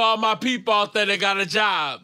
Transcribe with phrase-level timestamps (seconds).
[0.00, 2.00] for all my people out there that got a job.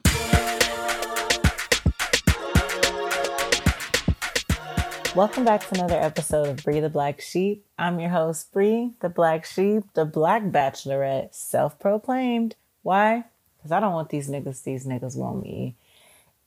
[5.17, 7.65] Welcome back to another episode of Bree the Black Sheep.
[7.79, 12.55] I'm your host, Bree, the Black Sheep, the Black Bachelorette, self proclaimed.
[12.83, 13.25] Why?
[13.57, 15.75] Because I don't want these niggas, these niggas want me.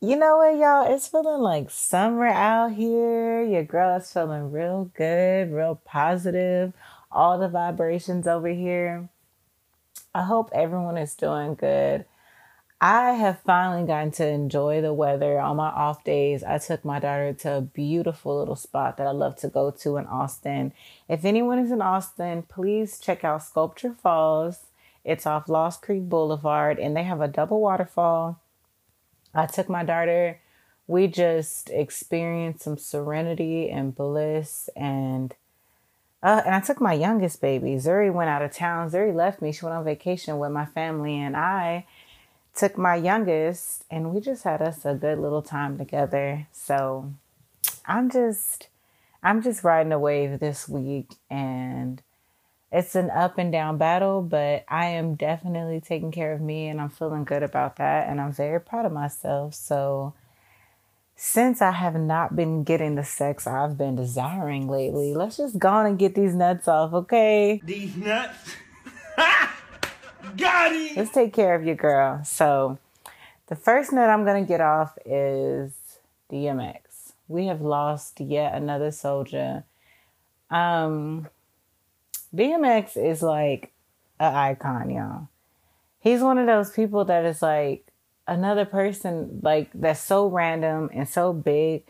[0.02, 0.94] You know what, y'all?
[0.94, 3.44] It's feeling like summer out here.
[3.44, 6.74] Your girl is feeling real good, real positive.
[7.12, 9.10] All the vibrations over here.
[10.14, 12.06] I hope everyone is doing good.
[12.82, 16.44] I have finally gotten to enjoy the weather on my off days.
[16.44, 19.98] I took my daughter to a beautiful little spot that I love to go to
[19.98, 20.72] in Austin.
[21.10, 24.68] If anyone is in Austin, please check out Sculpture Falls.
[25.04, 28.40] It's off Lost Creek Boulevard and they have a double waterfall.
[29.36, 30.40] I took my daughter.
[30.88, 35.36] We just experienced some serenity and bliss and
[36.22, 37.76] uh, and I took my youngest baby.
[37.76, 38.90] Zuri went out of town.
[38.92, 39.52] Zuri left me.
[39.52, 41.86] She went on vacation with my family and I
[42.54, 46.48] took my youngest and we just had us a good little time together.
[46.52, 47.14] So
[47.86, 48.68] I'm just
[49.24, 52.02] I'm just riding a wave this week and
[52.72, 56.80] it's an up and down battle, but I am definitely taking care of me and
[56.80, 59.56] I'm feeling good about that and I'm very proud of myself.
[59.56, 60.14] So
[61.22, 65.68] since I have not been getting the sex I've been desiring lately, let's just go
[65.68, 67.60] on and get these nuts off, okay?
[67.62, 68.56] These nuts.
[70.38, 70.96] Got it.
[70.96, 72.24] Let's take care of your girl.
[72.24, 72.80] So,
[73.48, 75.74] the first nut I'm going to get off is
[76.32, 76.78] DMX.
[77.28, 79.66] We have lost yet another soldier.
[80.50, 81.28] Um,
[82.34, 83.74] DMX is like
[84.22, 85.28] an icon, y'all.
[86.00, 87.89] He's one of those people that is like
[88.30, 91.84] another person, like that's so random and so big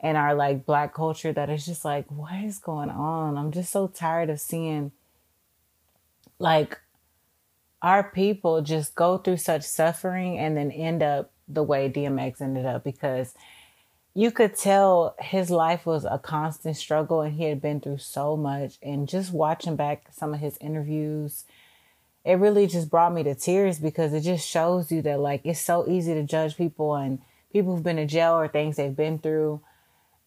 [0.00, 3.36] in our like black culture that it's just like, what is going on?
[3.36, 4.90] I'm just so tired of seeing
[6.38, 6.80] like
[7.82, 12.66] our people just go through such suffering and then end up the way DMX ended
[12.66, 13.34] up because
[14.14, 18.36] you could tell his life was a constant struggle and he had been through so
[18.36, 18.78] much.
[18.82, 21.44] And just watching back some of his interviews,
[22.24, 25.60] it really just brought me to tears because it just shows you that, like, it's
[25.60, 27.20] so easy to judge people and
[27.52, 29.60] people who've been in jail or things they've been through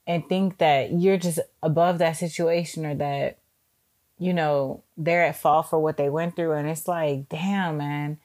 [0.06, 3.40] and think that you're just above that situation or that
[4.18, 6.54] you know, they're at fault for what they went through.
[6.54, 8.18] And it's like, damn, man,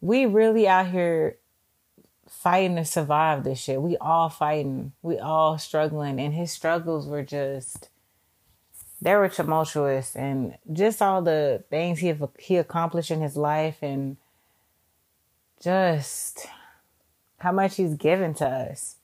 [0.00, 1.38] we really out here
[2.28, 3.80] fighting to survive this shit.
[3.80, 4.92] We all fighting.
[5.02, 6.20] We all struggling.
[6.20, 7.88] And his struggles were just,
[9.00, 10.14] they were tumultuous.
[10.14, 14.16] And just all the things he, he accomplished in his life and
[15.62, 16.46] just
[17.38, 18.96] how much he's given to us.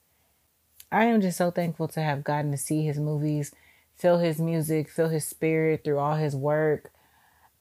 [0.93, 3.53] I am just so thankful to have gotten to see his movies
[3.97, 6.93] feel his music, feel his spirit through all his work.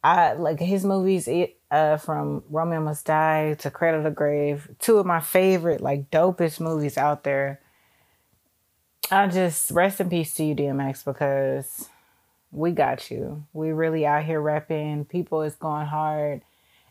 [0.04, 4.98] I like his movies it uh from Romeo Must Die to Cradle to Grave, two
[4.98, 7.62] of my favorite, like dopest movies out there.
[9.10, 11.90] I just rest in peace to you, DMX, because
[12.56, 13.46] we got you.
[13.54, 15.10] We really out here repping.
[15.10, 16.42] People is going hard,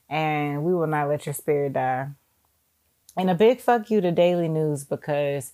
[0.08, 2.08] and we will not let your spirit die.
[3.16, 5.52] And a big fuck you to Daily News because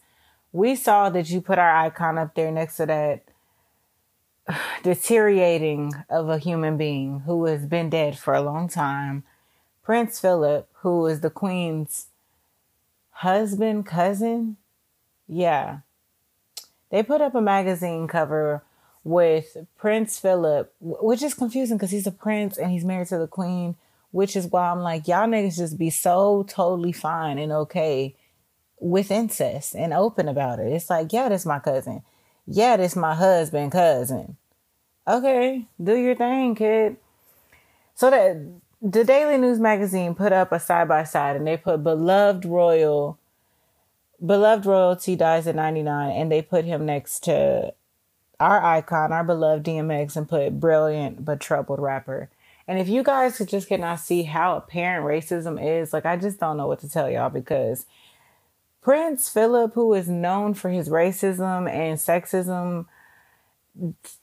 [0.53, 3.25] we saw that you put our icon up there next to that
[4.83, 9.23] deteriorating of a human being who has been dead for a long time.
[9.83, 12.07] Prince Philip, who is the Queen's
[13.11, 14.57] husband, cousin.
[15.29, 15.81] Yeah.
[16.91, 18.65] They put up a magazine cover
[19.05, 23.27] with Prince Philip, which is confusing because he's a prince and he's married to the
[23.27, 23.77] Queen,
[24.11, 28.15] which is why I'm like, y'all niggas just be so totally fine and okay
[28.79, 30.73] with incest and open about it.
[30.73, 32.03] It's like, yeah, that's my cousin.
[32.47, 34.37] Yeah, that's my husband cousin.
[35.07, 36.97] Okay, do your thing, kid.
[37.95, 38.37] So that
[38.83, 43.19] the Daily News magazine put up a side by side and they put beloved royal
[44.25, 47.73] beloved royalty dies at 99 and they put him next to
[48.41, 52.31] our icon, our beloved DMX and put brilliant but troubled rapper.
[52.67, 56.57] And if you guys just cannot see how apparent racism is, like I just don't
[56.57, 57.87] know what to tell y'all because
[58.81, 62.87] Prince Philip, who is known for his racism and sexism,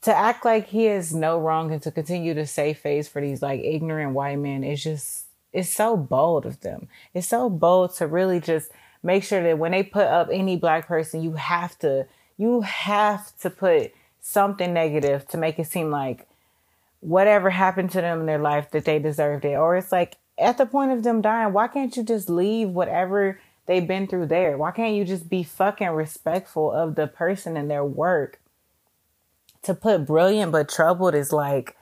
[0.02, 3.42] to act like he has no wrong and to continue to save face for these
[3.42, 6.88] like ignorant white men is just it's so bold of them.
[7.14, 8.72] It's so bold to really just
[9.02, 13.36] make sure that when they put up any black person, you have to you have
[13.40, 13.92] to put
[14.28, 16.28] something negative to make it seem like
[17.00, 19.56] whatever happened to them in their life that they deserved it.
[19.56, 23.40] Or it's like at the point of them dying, why can't you just leave whatever
[23.68, 24.58] they've been through there?
[24.58, 28.40] Why can't you just be fucking respectful of the person and their work?
[29.64, 31.78] To put brilliant but troubled is like,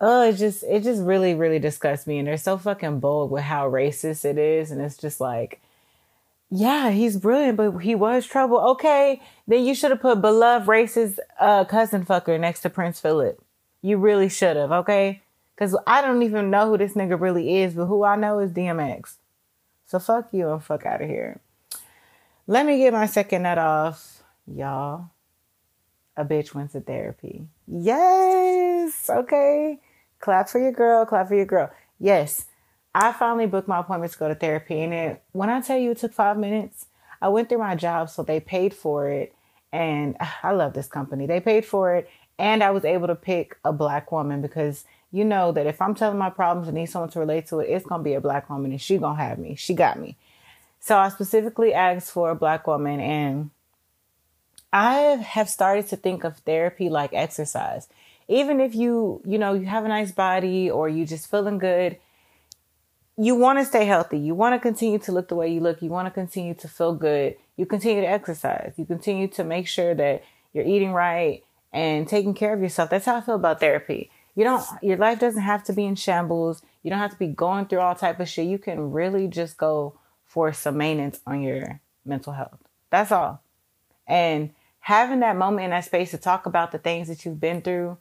[0.00, 3.44] oh, it just it just really really disgusts me, and they're so fucking bold with
[3.44, 5.60] how racist it is, and it's just like,
[6.50, 8.58] yeah, he's brilliant, but he was trouble.
[8.58, 13.42] Okay, then you should have put beloved racist uh, cousin fucker next to Prince Philip.
[13.82, 15.22] You really should have, okay?
[15.54, 18.52] Because I don't even know who this nigga really is, but who I know is
[18.52, 19.16] DMX.
[19.86, 21.40] So fuck you and fuck out of here.
[22.46, 25.10] Let me get my second nut off, y'all.
[26.16, 27.46] A bitch went to therapy.
[27.66, 29.78] Yes, okay.
[30.18, 31.70] Clap for your girl, clap for your girl.
[32.00, 32.46] Yes,
[32.94, 34.80] I finally booked my appointment to go to therapy.
[34.80, 36.86] And it, when I tell you it took five minutes,
[37.20, 39.34] I went through my job, so they paid for it.
[39.72, 41.26] And ah, I love this company.
[41.26, 42.08] They paid for it.
[42.38, 45.94] And I was able to pick a black woman because you know that if I'm
[45.94, 48.48] telling my problems and need someone to relate to it, it's gonna be a black
[48.48, 49.54] woman and she gonna have me.
[49.56, 50.16] She got me.
[50.80, 53.50] So I specifically asked for a black woman and
[54.72, 57.88] I have started to think of therapy like exercise
[58.28, 61.96] even if you, you know, you have a nice body or you just feeling good,
[63.18, 64.18] you want to stay healthy.
[64.18, 65.82] You want to continue to look the way you look.
[65.82, 67.36] You want to continue to feel good.
[67.56, 68.74] You continue to exercise.
[68.76, 70.22] You continue to make sure that
[70.52, 71.42] you're eating right
[71.72, 72.90] and taking care of yourself.
[72.90, 74.10] That's how I feel about therapy.
[74.36, 76.62] You don't, your life doesn't have to be in shambles.
[76.84, 78.46] You don't have to be going through all type of shit.
[78.46, 82.58] You can really just go for some maintenance on your mental health.
[82.90, 83.42] That's all.
[84.06, 87.62] And having that moment in that space to talk about the things that you've been
[87.62, 87.98] through,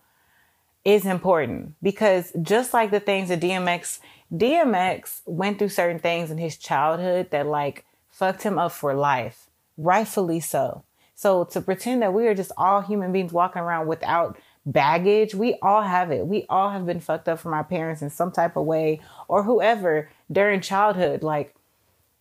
[0.86, 4.00] is important because just like the things that DMX,
[4.34, 9.48] DMX went through certain things in his childhood that like fucked him up for life,
[9.78, 10.84] rightfully so.
[11.16, 15.56] So to pretend that we are just all human beings walking around without baggage, we
[15.62, 16.28] all have it.
[16.28, 19.44] We all have been fucked up from our parents in some type of way or
[19.44, 21.24] whoever during childhood.
[21.24, 21.56] Like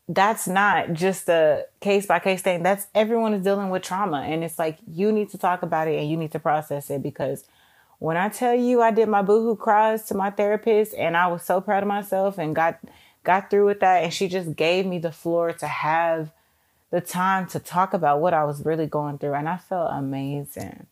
[0.09, 2.63] that's not just a case by case thing.
[2.63, 4.21] That's everyone is dealing with trauma.
[4.21, 7.03] And it's like you need to talk about it and you need to process it
[7.03, 7.45] because
[7.99, 11.43] when I tell you I did my boohoo cries to my therapist and I was
[11.43, 12.79] so proud of myself and got
[13.25, 16.31] got through with that and she just gave me the floor to have
[16.91, 20.87] the time to talk about what I was really going through and I felt amazing.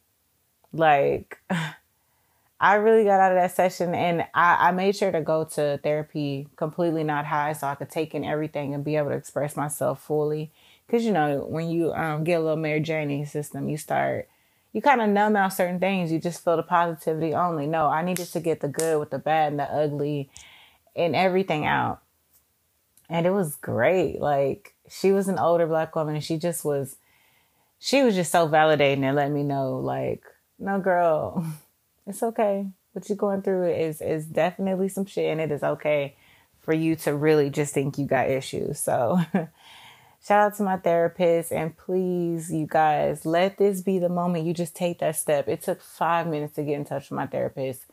[0.73, 1.39] Like
[2.61, 5.79] I really got out of that session and I, I made sure to go to
[5.83, 9.56] therapy completely not high so I could take in everything and be able to express
[9.56, 10.51] myself fully.
[10.89, 14.29] Cause you know, when you um, get a little Mary Jane system, you start
[14.75, 16.11] you kind of numb out certain things.
[16.11, 17.69] You just feel the positivity only.
[17.69, 20.29] No, I needed to get the good with the bad and the ugly
[20.97, 22.03] and everything out.
[23.09, 24.21] And it was great.
[24.21, 26.97] Like she was an older black woman and she just was
[27.79, 30.25] she was just so validating and letting me know like,
[30.59, 31.47] no girl,
[32.06, 32.67] it's okay.
[32.93, 36.17] What you're going through is is definitely some shit and it is okay
[36.59, 38.81] for you to really just think you got issues.
[38.81, 39.20] So
[40.26, 41.53] Shout out to my therapist.
[41.53, 45.49] And please, you guys, let this be the moment you just take that step.
[45.49, 47.85] It took five minutes to get in touch with my therapist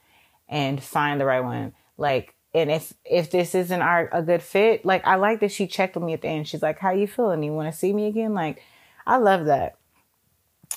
[0.47, 1.73] and find the right one.
[1.97, 5.67] Like, and if if this isn't our a good fit, like I like that she
[5.67, 6.47] checked with me at the end.
[6.47, 7.43] She's like, "How you feeling?
[7.43, 8.61] You want to see me again?" Like,
[9.05, 9.77] I love that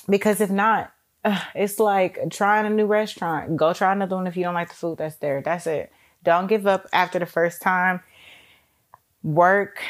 [0.09, 0.91] because if not,
[1.55, 3.55] it's like trying a new restaurant.
[3.55, 5.41] Go try another one if you don't like the food that's there.
[5.41, 5.91] That's it.
[6.23, 8.01] Don't give up after the first time.
[9.23, 9.81] Work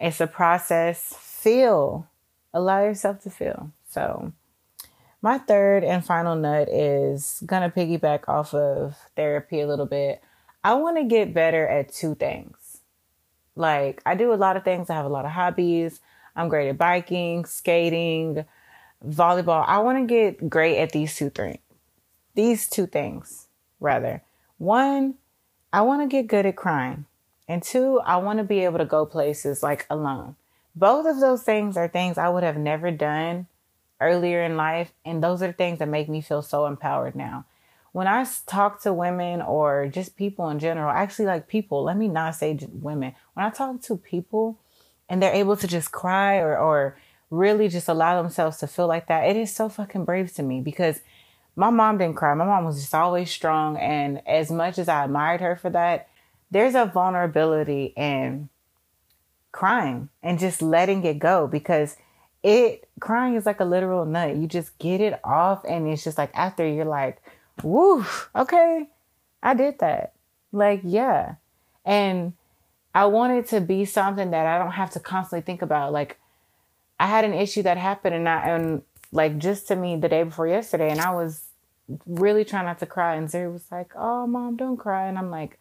[0.00, 1.14] it's a process.
[1.18, 2.08] Feel.
[2.52, 3.70] Allow yourself to feel.
[3.88, 4.32] So,
[5.22, 10.22] my third and final nut is gonna piggyback off of therapy a little bit.
[10.64, 12.80] I want to get better at two things.
[13.54, 16.00] Like, I do a lot of things, I have a lot of hobbies.
[16.34, 18.44] I'm great at biking, skating,
[19.06, 19.64] volleyball.
[19.68, 21.58] I want to get great at these two things.
[22.34, 23.46] These two things,
[23.78, 24.22] rather.
[24.58, 25.14] One,
[25.72, 27.04] I want to get good at crying.
[27.48, 30.36] And two, I want to be able to go places like alone.
[30.74, 33.46] Both of those things are things I would have never done
[34.00, 34.92] earlier in life.
[35.04, 37.44] And those are things that make me feel so empowered now.
[37.92, 42.08] When I talk to women or just people in general, actually like people, let me
[42.08, 43.14] not say women.
[43.34, 44.58] When I talk to people
[45.08, 46.98] and they're able to just cry or, or
[47.30, 50.60] really just allow themselves to feel like that, it is so fucking brave to me
[50.60, 51.02] because
[51.54, 52.34] my mom didn't cry.
[52.34, 53.76] My mom was just always strong.
[53.76, 56.08] And as much as I admired her for that,
[56.54, 58.48] there's a vulnerability in
[59.50, 61.96] crying and just letting it go because
[62.44, 64.36] it crying is like a literal nut.
[64.36, 67.20] You just get it off and it's just like after you're like,
[67.64, 68.04] woo,
[68.36, 68.86] okay,
[69.42, 70.12] I did that.
[70.52, 71.34] Like, yeah.
[71.84, 72.34] And
[72.94, 75.92] I want it to be something that I don't have to constantly think about.
[75.92, 76.20] Like
[77.00, 80.22] I had an issue that happened and I and like just to me the day
[80.22, 81.46] before yesterday and I was
[82.06, 85.32] really trying not to cry and Zuri was like, Oh mom, don't cry and I'm
[85.32, 85.58] like,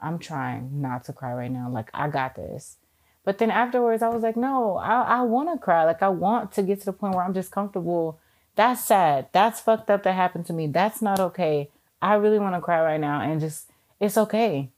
[0.00, 1.68] I'm trying not to cry right now.
[1.68, 2.76] Like, I got this.
[3.24, 5.84] But then afterwards, I was like, no, I, I want to cry.
[5.84, 8.18] Like, I want to get to the point where I'm just comfortable.
[8.54, 9.28] That's sad.
[9.32, 10.66] That's fucked up that happened to me.
[10.66, 11.68] That's not okay.
[12.00, 14.70] I really want to cry right now and just, it's okay.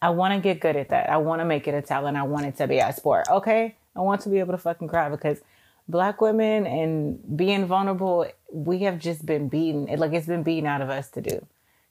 [0.00, 1.10] I want to get good at that.
[1.10, 2.16] I want to make it a talent.
[2.16, 3.26] I want it to be a sport.
[3.28, 3.76] Okay.
[3.94, 5.40] I want to be able to fucking cry because
[5.88, 9.88] black women and being vulnerable, we have just been beaten.
[9.88, 11.46] It, like it's been beaten out of us to do.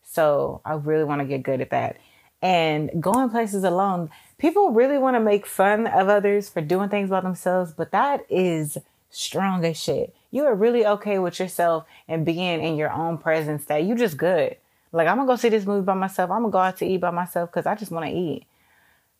[0.09, 1.97] So I really want to get good at that.
[2.41, 7.09] And going places alone, people really want to make fun of others for doing things
[7.09, 8.77] by themselves, but that is
[9.09, 10.15] strong as shit.
[10.31, 14.17] You are really okay with yourself and being in your own presence that you just
[14.17, 14.55] good.
[14.93, 16.31] Like I'm gonna go see this movie by myself.
[16.31, 18.45] I'm gonna go out to eat by myself because I just want to eat.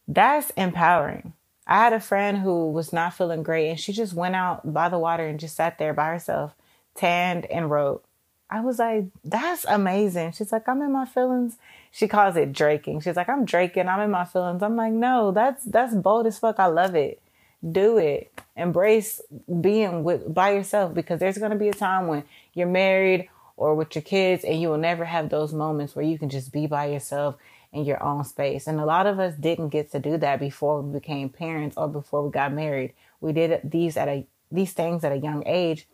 [0.08, 1.34] That's empowering.
[1.66, 4.88] I had a friend who was not feeling great and she just went out by
[4.88, 6.54] the water and just sat there by herself,
[6.96, 8.06] tanned and wrote.
[8.50, 10.32] I was like, that's amazing.
[10.32, 11.58] She's like, I'm in my feelings.
[11.92, 13.02] She calls it draking.
[13.02, 13.88] She's like, I'm draking.
[13.88, 14.64] I'm in my feelings.
[14.64, 16.60] I'm like, no, that's that's bold as fuck.
[16.60, 17.22] I love it.
[17.70, 18.32] Do it.
[18.56, 19.22] Embrace
[19.62, 22.24] being with by yourself because there's gonna be a time when
[22.54, 26.18] you're married or with your kids and you will never have those moments where you
[26.18, 27.36] can just be by yourself
[27.74, 28.68] in your own space.
[28.68, 31.88] And a lot of us didn't get to do that before we became parents or
[31.90, 32.94] before we got married.
[33.20, 35.86] We did these at a these things at a young age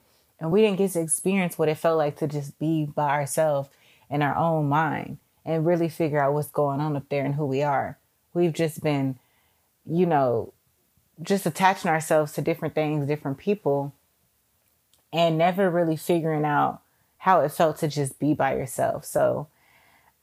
[0.44, 3.70] and we didn't get to experience what it felt like to just be by ourselves
[4.10, 7.46] in our own mind and really figure out what's going on up there and who
[7.46, 7.98] we are.
[8.34, 9.18] We've just been,
[9.86, 10.52] you know,
[11.22, 13.94] just attaching ourselves to different things, different people,
[15.14, 16.82] and never really figuring out
[17.20, 19.06] how it felt to just be by yourself.
[19.06, 19.48] So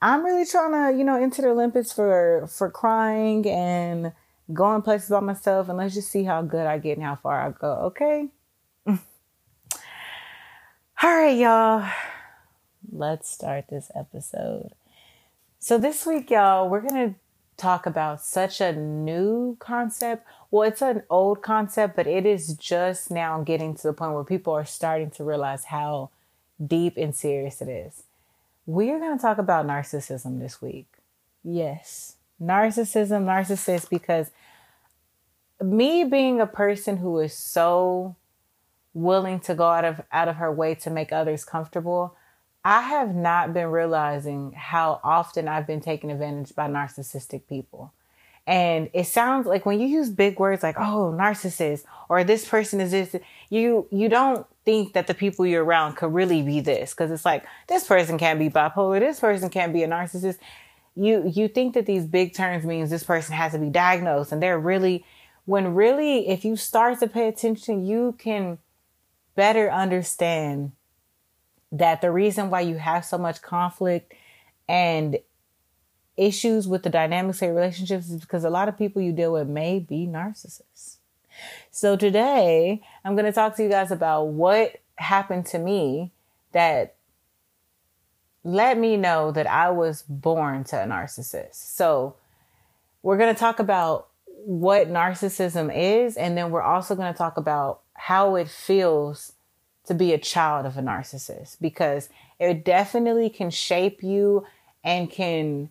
[0.03, 4.13] I'm really trying to, you know, enter the Olympics for for crying and
[4.53, 7.41] going places by myself and let's just see how good I get and how far
[7.41, 8.29] I go, okay?
[11.03, 11.89] All right, y'all.
[12.91, 14.69] Let's start this episode.
[15.57, 17.19] So this week, y'all, we're going to
[17.57, 20.27] talk about such a new concept.
[20.51, 24.23] Well, it's an old concept, but it is just now getting to the point where
[24.23, 26.11] people are starting to realize how
[26.63, 28.03] deep and serious it is.
[28.67, 30.85] We're going to talk about narcissism this week.
[31.43, 34.29] Yes, narcissism, narcissist, because
[35.59, 38.15] me being a person who is so
[38.93, 42.15] willing to go out of out of her way to make others comfortable,
[42.63, 47.93] I have not been realizing how often I've been taken advantage by narcissistic people.
[48.47, 52.81] And it sounds like when you use big words like, oh, narcissist, or this person
[52.81, 53.15] is this,
[53.49, 56.93] you you don't think that the people you're around could really be this.
[56.93, 60.37] Cause it's like, this person can't be bipolar, this person can't be a narcissist.
[60.95, 64.41] You you think that these big terms means this person has to be diagnosed and
[64.41, 65.05] they're really
[65.45, 68.57] when really if you start to pay attention, you can
[69.35, 70.71] better understand
[71.71, 74.13] that the reason why you have so much conflict
[74.67, 75.17] and
[76.17, 79.33] issues with the dynamics of your relationships is because a lot of people you deal
[79.33, 80.97] with may be narcissists.
[81.71, 86.11] So today I'm going to talk to you guys about what happened to me
[86.51, 86.95] that
[88.43, 91.55] let me know that I was born to a narcissist.
[91.55, 92.15] So
[93.01, 94.07] we're going to talk about
[94.43, 99.33] what narcissism is, and then we're also going to talk about how it feels
[99.85, 104.43] to be a child of a narcissist because it definitely can shape you
[104.83, 105.69] and can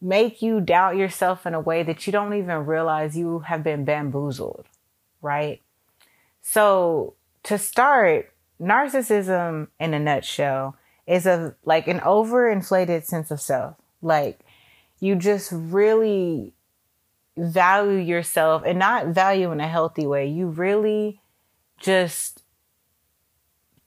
[0.00, 3.84] make you doubt yourself in a way that you don't even realize you have been
[3.84, 4.66] bamboozled,
[5.22, 5.62] right?
[6.42, 10.74] So, to start, narcissism in a nutshell
[11.06, 13.76] is a like an overinflated sense of self.
[14.02, 14.40] Like
[14.98, 16.52] you just really
[17.36, 20.26] value yourself and not value in a healthy way.
[20.26, 21.20] You really
[21.80, 22.42] just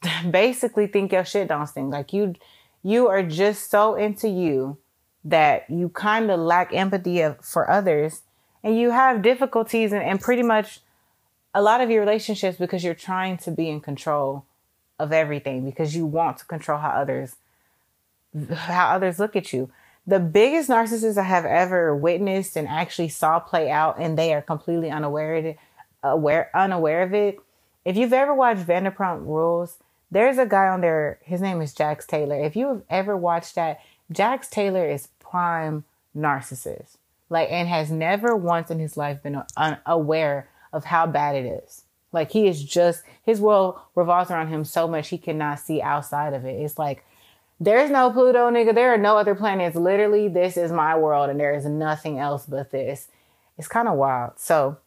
[0.30, 1.92] basically think your shit don't stink.
[1.92, 2.36] Like you
[2.84, 4.78] you are just so into you
[5.24, 8.24] that you kind of lack empathy of, for others
[8.62, 10.82] and you have difficulties and, and pretty much
[11.54, 14.46] a lot of your relationships because you're trying to be in control
[15.00, 17.36] of everything because you want to control how others
[18.52, 19.70] how others look at you.
[20.06, 24.42] The biggest narcissists I have ever witnessed and actually saw play out and they are
[24.42, 25.58] completely unaware of it,
[26.02, 27.40] aware unaware of it.
[27.86, 29.78] If you've ever watched Vanderpump Rules,
[30.10, 32.40] there's a guy on there, his name is Jax Taylor.
[32.40, 35.84] If you have ever watched that, Jax Taylor is prime
[36.16, 36.98] narcissist.
[37.30, 41.84] Like, and has never once in his life been unaware of how bad it is.
[42.12, 46.34] Like, he is just, his world revolves around him so much he cannot see outside
[46.34, 46.62] of it.
[46.62, 47.04] It's like,
[47.60, 48.76] there's no Pluto, nigga.
[48.76, 49.76] There are no other planets.
[49.76, 53.08] Literally, this is my world, and there is nothing else but this.
[53.58, 54.34] It's kind of wild.
[54.38, 54.78] So,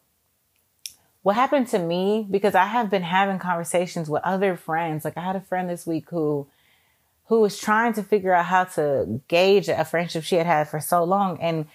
[1.23, 5.03] what happened to me, because I have been having conversations with other friends.
[5.03, 6.47] Like, I had a friend this week who
[7.27, 10.79] who was trying to figure out how to gauge a friendship she had had for
[10.79, 11.37] so long.
[11.41, 11.65] And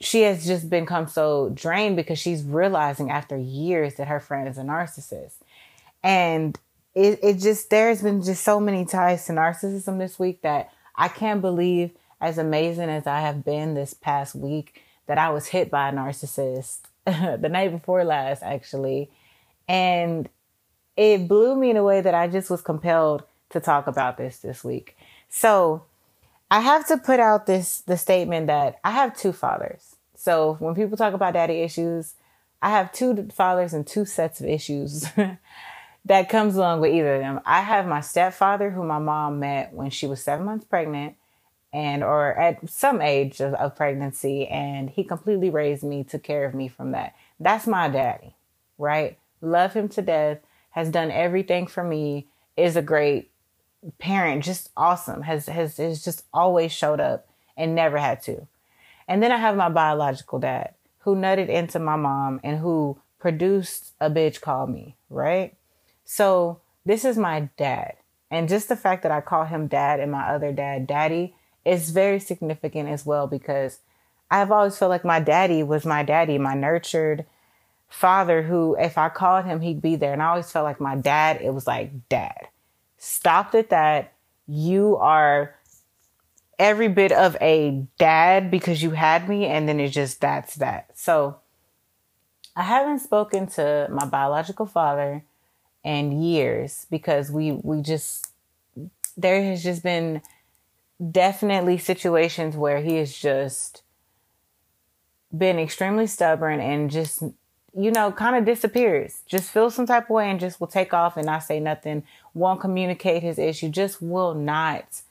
[0.00, 4.58] she has just become so drained because she's realizing after years that her friend is
[4.58, 5.34] a narcissist.
[6.02, 6.58] And
[6.94, 11.08] it, it just there's been just so many ties to narcissism this week that I
[11.08, 15.70] can't believe as amazing as I have been this past week that I was hit
[15.70, 16.80] by a narcissist
[17.40, 19.10] the night before last actually
[19.68, 20.28] and
[20.96, 24.38] it blew me in a way that I just was compelled to talk about this
[24.38, 24.96] this week.
[25.28, 25.84] So,
[26.50, 29.96] I have to put out this the statement that I have two fathers.
[30.14, 32.14] So, when people talk about daddy issues,
[32.60, 35.06] I have two fathers and two sets of issues
[36.04, 37.40] that comes along with either of them.
[37.46, 41.14] I have my stepfather, who my mom met when she was seven months pregnant,
[41.72, 46.44] and or at some age of, of pregnancy, and he completely raised me, took care
[46.44, 47.14] of me from that.
[47.38, 48.34] That's my daddy,
[48.78, 49.18] right?
[49.40, 50.38] Love him to death.
[50.70, 52.26] Has done everything for me.
[52.56, 53.30] Is a great
[53.98, 54.44] parent.
[54.44, 55.22] Just awesome.
[55.22, 58.46] Has has has just always showed up and never had to.
[59.08, 63.92] And then I have my biological dad who nutted into my mom and who produced
[64.00, 65.54] a bitch called me, right?
[66.04, 67.94] So this is my dad.
[68.30, 71.34] And just the fact that I call him dad and my other dad daddy
[71.64, 73.80] is very significant as well because
[74.30, 77.26] I've always felt like my daddy was my daddy, my nurtured
[77.88, 80.12] father who, if I called him, he'd be there.
[80.12, 82.48] And I always felt like my dad, it was like, dad,
[82.96, 84.12] stopped at that.
[84.46, 85.54] You are
[86.58, 90.90] every bit of a dad because you had me and then it just that's that.
[90.94, 91.38] So
[92.54, 95.24] I haven't spoken to my biological father
[95.82, 98.26] in years because we we just
[99.16, 100.20] there has just been
[101.10, 103.82] definitely situations where he has just
[105.36, 107.22] been extremely stubborn and just
[107.76, 110.92] you know kind of disappears just feels some type of way and just will take
[110.92, 112.02] off and not say nothing
[112.34, 115.02] won't communicate his issue just will not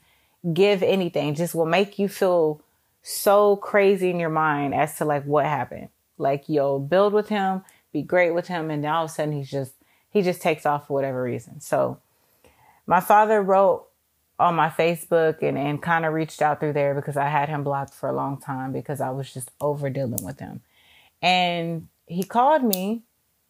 [0.53, 2.62] give anything, just will make you feel
[3.01, 5.89] so crazy in your mind as to like what happened.
[6.17, 9.34] Like you'll build with him, be great with him, and then all of a sudden
[9.34, 9.74] he's just
[10.12, 11.62] he just takes off for whatever reason.
[11.62, 12.00] So
[12.86, 13.88] my father wrote
[14.39, 17.63] on my Facebook and, and kind of reached out through there because I had him
[17.63, 20.62] blocked for a long time because I was just over dealing with him.
[21.22, 23.03] And he called me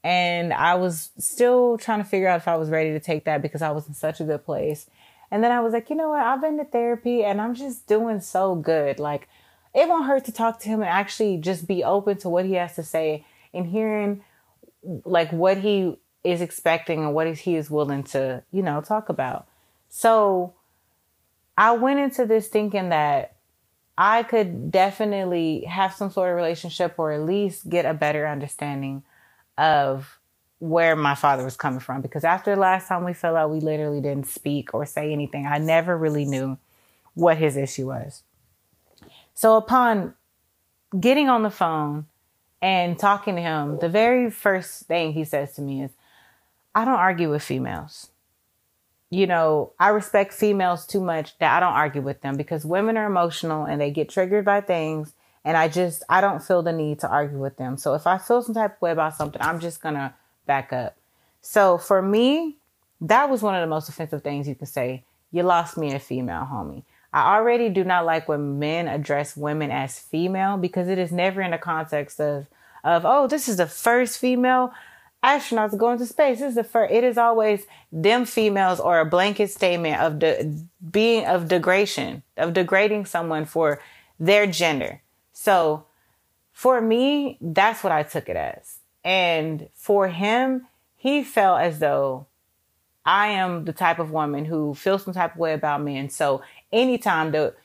[0.04, 3.42] and I was still trying to figure out if I was ready to take that
[3.42, 4.88] because I was in such a good place.
[5.30, 6.22] And then I was like, you know what?
[6.22, 9.00] I've been to therapy and I'm just doing so good.
[9.00, 9.30] Like,
[9.76, 12.54] it won't hurt to talk to him and actually just be open to what he
[12.54, 14.24] has to say and hearing
[15.06, 19.48] like what he is expecting and what he is willing to, you know, talk about.
[19.90, 20.54] So
[21.60, 23.36] I went into this thinking that
[23.98, 29.04] I could definitely have some sort of relationship or at least get a better understanding
[29.58, 30.20] of
[30.60, 33.60] where my father was coming from because after the last time we fell out, we
[33.60, 35.46] literally didn't speak or say anything.
[35.46, 36.58] I never really knew
[37.14, 38.24] what his issue was.
[39.34, 40.14] So upon
[40.98, 42.06] getting on the phone
[42.62, 45.92] and talking to him, the very first thing he says to me is,
[46.74, 48.09] I don't argue with females.
[49.10, 52.98] You know, I respect females too much that I don't argue with them because women
[52.98, 55.14] are emotional and they get triggered by things.
[55.44, 57.78] And I just, I don't feel the need to argue with them.
[57.78, 60.14] So if I feel some type of way about something, I'm just going to
[60.46, 60.96] back up.
[61.42, 62.58] So for me,
[63.02, 65.04] that was one of the most offensive things you can say.
[65.32, 66.84] You lost me a female, homie.
[67.14, 71.42] I already do not like when men address women as female because it is never
[71.42, 72.48] in the context of
[72.82, 74.72] of oh this is the first female
[75.24, 76.40] astronauts going to space.
[76.40, 76.94] This is the first.
[76.94, 82.54] It is always them females or a blanket statement of de- being of degradation of
[82.54, 83.82] degrading someone for
[84.20, 85.02] their gender.
[85.34, 85.86] So
[86.52, 88.80] for me, that's what I took it as.
[89.04, 92.28] And for him, he felt as though
[93.06, 96.10] I am the type of woman who feels some type of way about men.
[96.10, 97.56] So anytime the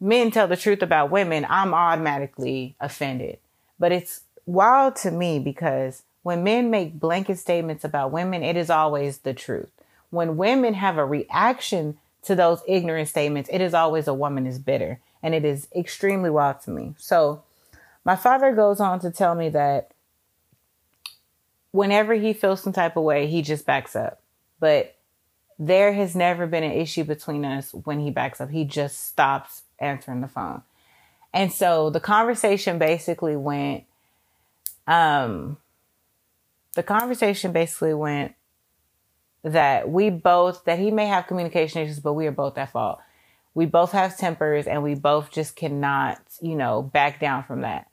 [0.00, 3.38] men tell the truth about women, I'm automatically offended.
[3.78, 8.70] But it's wild to me because when men make blanket statements about women, it is
[8.70, 9.70] always the truth.
[10.08, 14.58] When women have a reaction to those ignorant statements, it is always a woman is
[14.58, 15.00] bitter.
[15.22, 16.94] And it is extremely wild to me.
[16.96, 17.42] So
[18.06, 19.90] my father goes on to tell me that
[21.72, 24.22] whenever he feels some type of way, he just backs up.
[24.60, 24.96] But
[25.58, 28.48] there has never been an issue between us when he backs up.
[28.48, 30.62] He just stops answering the phone.
[31.34, 33.84] And so the conversation basically went,
[34.86, 35.58] um,
[36.74, 38.34] the conversation basically went
[39.42, 42.98] that we both, that he may have communication issues, but we are both at fault.
[43.54, 47.88] We both have tempers and we both just cannot, you know, back down from that.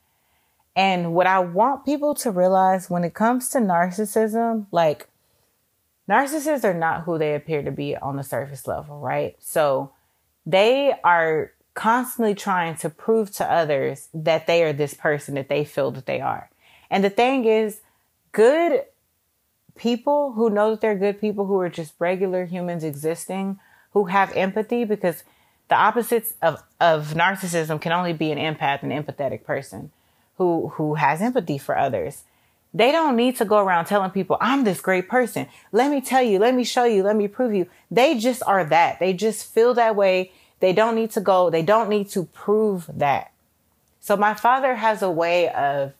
[0.75, 5.07] And what I want people to realize when it comes to narcissism, like
[6.09, 9.35] narcissists are not who they appear to be on the surface level, right?
[9.39, 9.91] So
[10.45, 15.65] they are constantly trying to prove to others that they are this person that they
[15.65, 16.49] feel that they are.
[16.89, 17.81] And the thing is,
[18.31, 18.83] good
[19.75, 23.59] people who know that they're good people who are just regular humans existing
[23.91, 25.23] who have empathy because
[25.69, 29.91] the opposites of, of narcissism can only be an empath, an empathetic person
[30.37, 32.23] who who has empathy for others.
[32.73, 35.47] They don't need to go around telling people, I'm this great person.
[35.73, 37.67] Let me tell you, let me show you, let me prove you.
[37.89, 38.99] They just are that.
[38.99, 40.31] They just feel that way.
[40.61, 43.31] They don't need to go, they don't need to prove that.
[43.99, 45.93] So my father has a way of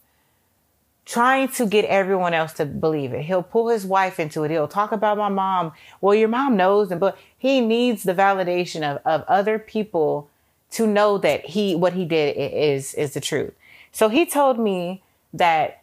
[1.05, 3.23] trying to get everyone else to believe it.
[3.23, 4.51] He'll pull his wife into it.
[4.51, 5.73] He'll talk about my mom.
[5.99, 10.29] Well, your mom knows, and but he needs the validation of, of other people
[10.71, 13.53] to know that he what he did is is the truth.
[13.91, 15.01] So he told me
[15.33, 15.81] that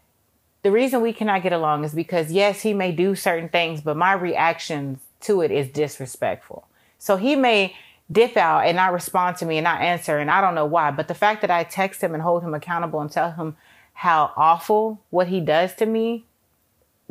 [0.62, 3.96] the reason we cannot get along is because yes, he may do certain things, but
[3.96, 6.66] my reaction to it is disrespectful.
[6.98, 7.76] So he may
[8.10, 10.90] dip out and not respond to me and not answer, and I don't know why.
[10.90, 13.56] But the fact that I text him and hold him accountable and tell him
[13.98, 16.24] how awful what he does to me,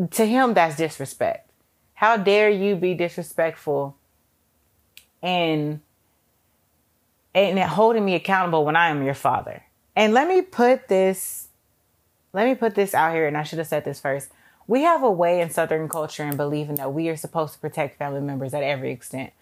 [0.10, 1.52] to him, that's disrespect.
[1.96, 3.98] How dare you be disrespectful
[5.22, 5.82] and
[7.36, 9.64] and holding me accountable when I am your father?
[9.98, 11.50] And let me put this,
[12.32, 14.30] let me put this out here, and I should have said this first.
[14.66, 18.00] We have a way in Southern culture and believing that we are supposed to protect
[18.00, 19.34] family members at every extent.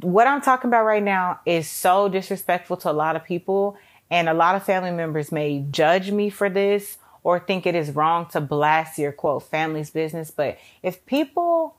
[0.00, 3.76] What I'm talking about right now is so disrespectful to a lot of people,
[4.10, 7.90] and a lot of family members may judge me for this or think it is
[7.90, 10.30] wrong to blast your quote family's business.
[10.30, 11.74] But if people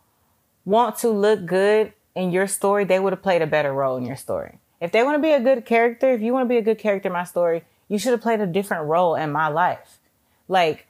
[0.65, 4.05] want to look good in your story, they would have played a better role in
[4.05, 4.59] your story.
[4.81, 6.77] If they want to be a good character, if you want to be a good
[6.77, 9.99] character in my story, you should have played a different role in my life.
[10.49, 10.85] Like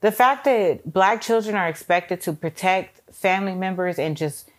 [0.00, 4.50] the fact that black children are expected to protect family members and just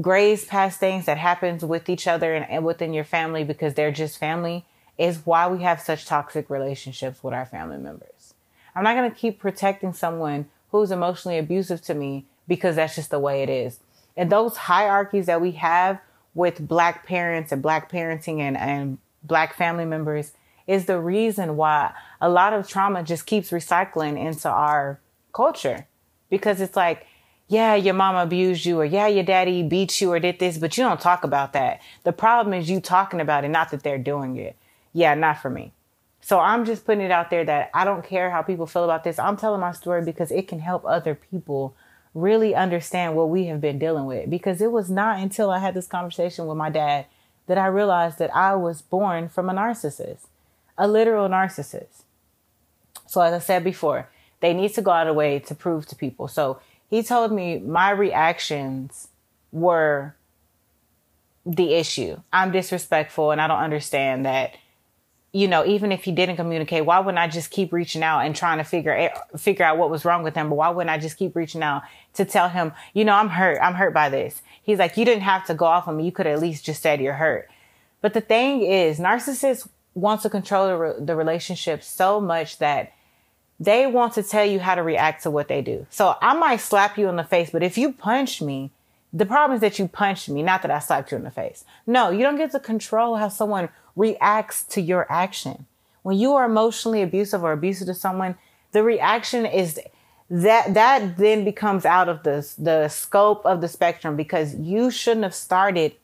[0.00, 3.92] graze past things that happens with each other and, and within your family because they're
[3.92, 4.64] just family
[4.98, 8.34] is why we have such toxic relationships with our family members.
[8.74, 13.10] I'm not going to keep protecting someone who's emotionally abusive to me because that's just
[13.10, 13.80] the way it is.
[14.16, 16.00] And those hierarchies that we have
[16.34, 20.32] with black parents and black parenting and, and black family members
[20.66, 25.00] is the reason why a lot of trauma just keeps recycling into our
[25.32, 25.86] culture
[26.28, 27.06] because it's like,
[27.48, 30.76] yeah, your mama abused you or yeah, your daddy beat you or did this, but
[30.76, 31.80] you don't talk about that.
[32.02, 34.56] The problem is you talking about it, not that they're doing it.
[34.96, 35.74] Yeah, not for me.
[36.22, 39.04] So I'm just putting it out there that I don't care how people feel about
[39.04, 39.18] this.
[39.18, 41.76] I'm telling my story because it can help other people
[42.14, 44.30] really understand what we have been dealing with.
[44.30, 47.04] Because it was not until I had this conversation with my dad
[47.46, 50.28] that I realized that I was born from a narcissist
[50.78, 52.04] a literal narcissist.
[53.06, 54.08] So, as I said before,
[54.40, 56.28] they need to go out of the way to prove to people.
[56.28, 59.08] So, he told me my reactions
[59.52, 60.14] were
[61.46, 62.20] the issue.
[62.32, 64.56] I'm disrespectful and I don't understand that
[65.36, 68.34] you know, even if he didn't communicate, why wouldn't I just keep reaching out and
[68.34, 70.48] trying to figure figure out what was wrong with him?
[70.48, 71.82] But why wouldn't I just keep reaching out
[72.14, 73.58] to tell him, you know, I'm hurt.
[73.60, 74.40] I'm hurt by this.
[74.62, 76.06] He's like, you didn't have to go off on me.
[76.06, 77.50] You could at least just said you're hurt.
[78.00, 82.94] But the thing is, narcissists want to control the, re- the relationship so much that
[83.60, 85.86] they want to tell you how to react to what they do.
[85.90, 88.70] So I might slap you in the face, but if you punch me,
[89.12, 91.64] the problem is that you punched me, not that I slapped you in the face.
[91.86, 95.66] No, you don't get to control how someone reacts to your action.
[96.02, 98.36] When you are emotionally abusive or abusive to someone,
[98.72, 99.80] the reaction is
[100.28, 105.22] that that then becomes out of the the scope of the spectrum because you shouldn't
[105.24, 105.94] have started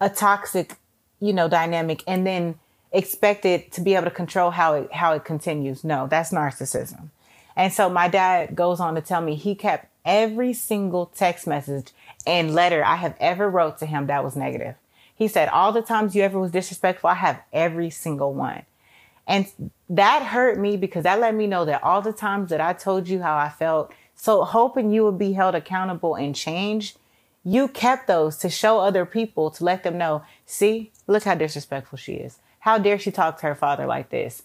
[0.00, 0.76] a toxic,
[1.20, 2.58] you know, dynamic and then
[2.92, 5.82] expected to be able to control how it how it continues.
[5.82, 7.08] No, that's narcissism.
[7.56, 11.90] And so my dad goes on to tell me he kept every single text message
[12.26, 14.76] and letter I have ever wrote to him that was negative.
[15.18, 18.62] He said all the times you ever was disrespectful, I have every single one.
[19.26, 19.46] And
[19.90, 23.08] that hurt me because that let me know that all the times that I told
[23.08, 26.94] you how I felt, so hoping you would be held accountable and change,
[27.42, 31.98] you kept those to show other people to let them know, see, look how disrespectful
[31.98, 32.38] she is.
[32.60, 34.44] How dare she talk to her father like this?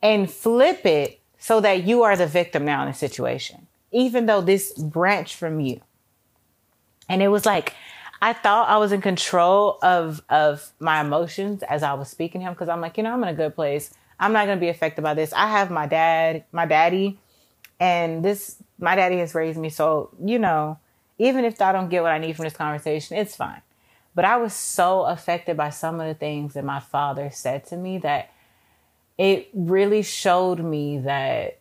[0.00, 4.40] And flip it so that you are the victim now in the situation, even though
[4.40, 5.80] this branched from you.
[7.08, 7.74] And it was like,
[8.20, 12.46] I thought I was in control of, of my emotions as I was speaking to
[12.46, 13.92] him because I'm like, you know, I'm in a good place.
[14.18, 15.32] I'm not going to be affected by this.
[15.32, 17.18] I have my dad, my daddy,
[17.80, 19.68] and this, my daddy has raised me.
[19.68, 20.78] So, you know,
[21.18, 23.62] even if I don't get what I need from this conversation, it's fine.
[24.14, 27.76] But I was so affected by some of the things that my father said to
[27.76, 28.30] me that
[29.18, 31.58] it really showed me that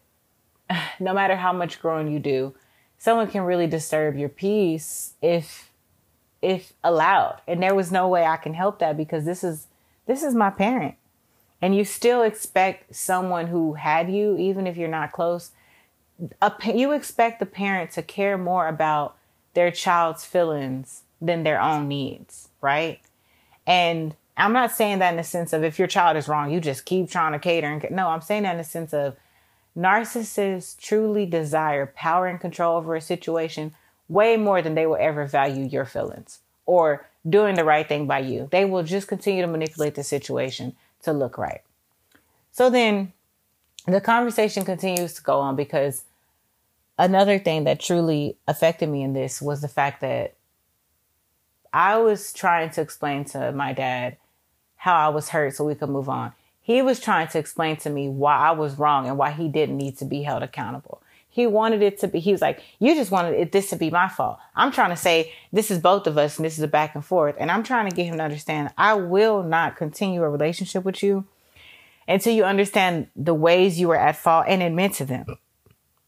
[1.00, 2.54] no matter how much growing you do,
[2.98, 5.70] someone can really disturb your peace if
[6.44, 7.42] if allowed.
[7.48, 9.68] And there was no way I can help that because this is
[10.06, 10.96] this is my parent.
[11.62, 15.52] And you still expect someone who had you, even if you're not close,
[16.42, 19.16] a, you expect the parent to care more about
[19.54, 23.00] their child's feelings than their own needs, right?
[23.66, 26.60] And I'm not saying that in the sense of if your child is wrong, you
[26.60, 27.68] just keep trying to cater.
[27.68, 29.16] And, no, I'm saying that in the sense of
[29.78, 33.74] narcissists truly desire power and control over a situation
[34.14, 38.20] way more than they will ever value your feelings or doing the right thing by
[38.20, 38.48] you.
[38.52, 41.62] They will just continue to manipulate the situation to look right.
[42.52, 43.12] So then
[43.88, 46.04] the conversation continues to go on because
[46.98, 50.36] another thing that truly affected me in this was the fact that
[51.74, 54.18] I was trying to explain to my dad
[54.76, 56.34] how I was hurt so we could move on.
[56.62, 59.78] He was trying to explain to me why I was wrong and why he didn't
[59.78, 61.02] need to be held accountable.
[61.34, 63.90] He wanted it to be, he was like, you just wanted it, this to be
[63.90, 64.38] my fault.
[64.56, 67.04] I'm trying to say this is both of us and this is a back and
[67.04, 67.36] forth.
[67.40, 71.02] And I'm trying to get him to understand I will not continue a relationship with
[71.02, 71.26] you
[72.08, 75.26] until you understand the ways you were at fault and admit to them.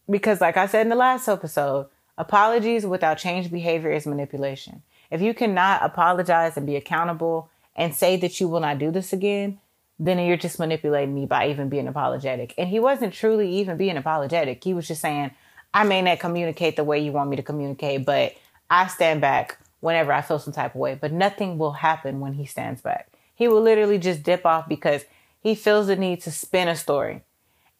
[0.08, 4.82] Because, like I said in the last episode, apologies without change behavior is manipulation.
[5.10, 9.12] If you cannot apologize and be accountable and say that you will not do this
[9.12, 9.58] again,
[9.98, 12.54] then you're just manipulating me by even being apologetic.
[12.58, 14.62] And he wasn't truly even being apologetic.
[14.62, 15.30] He was just saying,
[15.72, 18.34] I may not communicate the way you want me to communicate, but
[18.70, 20.98] I stand back whenever I feel some type of way.
[21.00, 23.10] But nothing will happen when he stands back.
[23.34, 25.04] He will literally just dip off because
[25.40, 27.22] he feels the need to spin a story.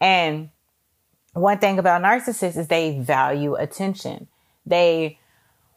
[0.00, 0.50] And
[1.32, 4.28] one thing about narcissists is they value attention.
[4.64, 5.18] They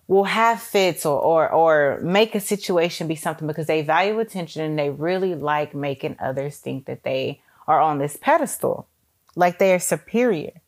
[0.10, 4.64] will have fits or, or, or make a situation be something because they value attention
[4.64, 8.88] and they really like making others think that they are on this pedestal,
[9.36, 10.62] like they are superior.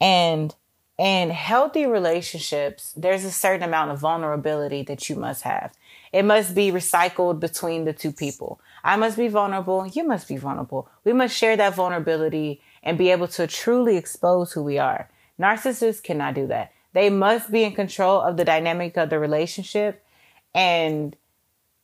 [0.00, 0.52] And
[0.98, 5.72] in healthy relationships, there's a certain amount of vulnerability that you must have.
[6.12, 8.60] It must be recycled between the two people.
[8.82, 9.86] I must be vulnerable.
[9.86, 10.88] You must be vulnerable.
[11.04, 15.08] We must share that vulnerability and be able to truly expose who we are.
[15.38, 16.72] Narcissists cannot do that.
[16.98, 20.04] They must be in control of the dynamic of the relationship
[20.52, 21.14] and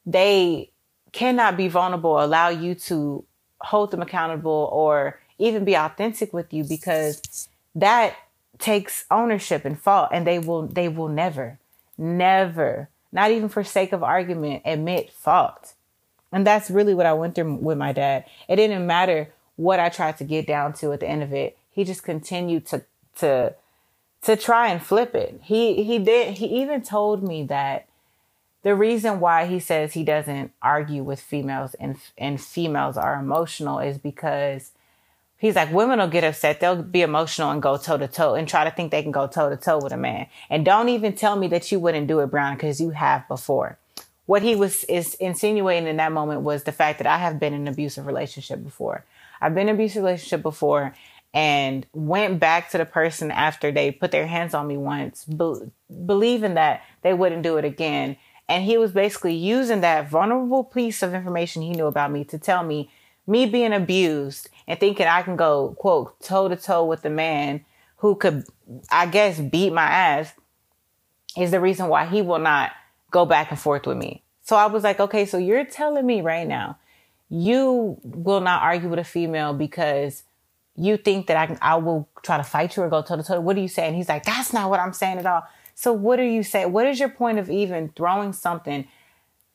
[0.04, 0.72] they
[1.12, 3.24] cannot be vulnerable, allow you to
[3.60, 8.16] hold them accountable or even be authentic with you because that
[8.58, 11.60] takes ownership and fault and they will they will never
[11.96, 15.74] never not even for sake of argument admit fault.
[16.32, 18.24] And that's really what i went through with my dad.
[18.48, 21.56] It didn't matter what i tried to get down to at the end of it.
[21.70, 22.82] He just continued to
[23.18, 23.54] to
[24.24, 25.40] to try and flip it.
[25.42, 27.86] He he did he even told me that
[28.62, 33.78] the reason why he says he doesn't argue with females and and females are emotional
[33.78, 34.72] is because
[35.36, 36.58] he's like women will get upset.
[36.58, 39.26] They'll be emotional and go toe to toe and try to think they can go
[39.26, 40.26] toe to toe with a man.
[40.48, 43.78] And don't even tell me that you wouldn't do it brown because you have before.
[44.26, 47.52] What he was is insinuating in that moment was the fact that i have been
[47.52, 49.04] in an abusive relationship before.
[49.38, 50.94] I've been in an abusive relationship before
[51.34, 55.72] and went back to the person after they put their hands on me once, be-
[56.06, 58.16] believing that they wouldn't do it again.
[58.48, 62.38] And he was basically using that vulnerable piece of information he knew about me to
[62.38, 62.88] tell me,
[63.26, 67.64] me being abused and thinking I can go, quote, toe to toe with the man
[67.96, 68.44] who could,
[68.90, 70.32] I guess, beat my ass
[71.36, 72.70] is the reason why he will not
[73.10, 74.22] go back and forth with me.
[74.42, 76.78] So I was like, okay, so you're telling me right now,
[77.28, 80.22] you will not argue with a female because
[80.76, 83.40] you think that I, I will try to fight you or go toe to toe.
[83.40, 83.94] What are you saying?
[83.94, 85.46] He's like, that's not what I'm saying at all.
[85.74, 86.72] So what are you saying?
[86.72, 88.86] What is your point of even throwing something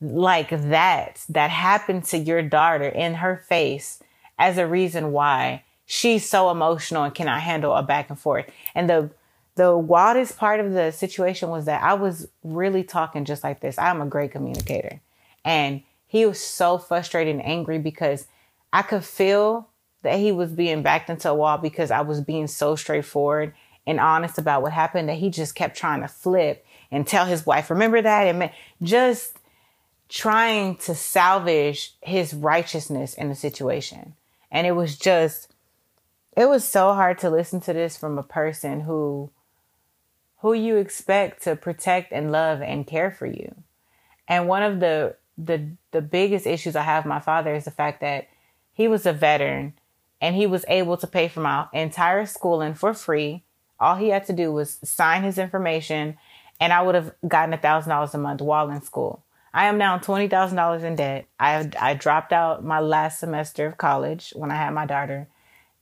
[0.01, 4.01] like that that happened to your daughter in her face
[4.37, 8.49] as a reason why she's so emotional and cannot handle a back and forth?
[8.75, 9.09] And the
[9.55, 13.77] the wildest part of the situation was that I was really talking just like this.
[13.77, 15.01] I'm a great communicator.
[15.43, 18.27] And he was so frustrated and angry because
[18.71, 19.67] I could feel
[20.01, 23.53] that he was being backed into a wall because I was being so straightforward
[23.85, 27.45] and honest about what happened that he just kept trying to flip and tell his
[27.45, 28.23] wife, remember that?
[28.23, 29.37] And just
[30.07, 34.15] trying to salvage his righteousness in the situation.
[34.51, 35.53] And it was just,
[36.35, 39.29] it was so hard to listen to this from a person who,
[40.39, 43.55] who you expect to protect and love and care for you.
[44.27, 48.01] And one of the, the, the biggest issues I have my father is the fact
[48.01, 48.29] that
[48.73, 49.73] he was a veteran
[50.21, 53.43] and he was able to pay for my entire schooling for free.
[53.79, 56.17] All he had to do was sign his information,
[56.59, 59.23] and I would have gotten a thousand dollars a month while in school.
[59.53, 61.25] I am now twenty thousand dollars in debt.
[61.39, 65.27] I I dropped out my last semester of college when I had my daughter,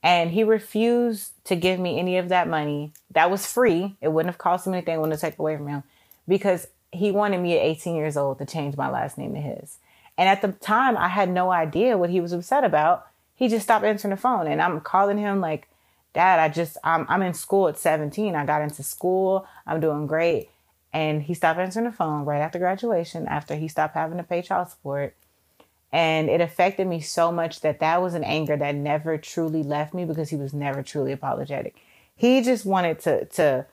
[0.03, 2.93] and he refused to give me any of that money.
[3.11, 3.97] That was free.
[4.01, 4.99] It wouldn't have cost him anything.
[5.01, 5.83] Wouldn't taken away from him
[6.27, 9.77] because he wanted me at 18 years old to change my last name to his.
[10.17, 13.05] And at the time, I had no idea what he was upset about
[13.37, 15.69] he just stopped answering the phone and I'm calling him like,
[16.13, 18.33] Dad, I just, I'm, I'm in school at 17.
[18.33, 19.47] I got into school.
[19.67, 20.49] I'm doing great.
[20.91, 24.41] And he stopped answering the phone right after graduation, after he stopped having to pay
[24.41, 25.15] child support.
[25.91, 29.93] And it affected me so much that that was an anger that never truly left
[29.93, 31.75] me because he was never truly apologetic.
[32.15, 33.67] He just wanted to, to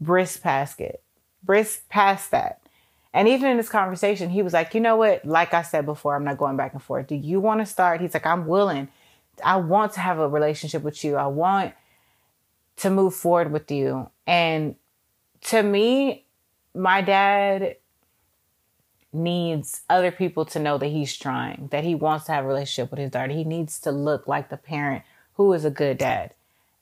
[0.00, 1.00] brisk past it,
[1.44, 2.60] brisk past that.
[3.12, 5.24] And even in this conversation, he was like, you know what?
[5.24, 7.06] Like I said before, I'm not going back and forth.
[7.06, 8.00] Do you want to start?
[8.00, 8.88] He's like, I'm willing.
[9.42, 11.16] I want to have a relationship with you.
[11.16, 11.72] I want
[12.76, 14.10] to move forward with you.
[14.26, 14.76] And
[15.42, 16.24] to me,
[16.74, 17.76] my dad
[19.12, 22.90] needs other people to know that he's trying, that he wants to have a relationship
[22.90, 23.32] with his daughter.
[23.32, 26.34] He needs to look like the parent who is a good dad.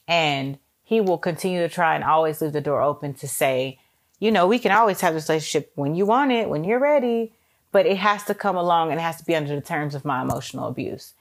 [0.09, 3.79] And he will continue to try and always leave the door open to say,
[4.19, 7.33] you know, we can always have this relationship when you want it, when you're ready,
[7.71, 10.05] but it has to come along and it has to be under the terms of
[10.05, 11.15] my emotional abuse.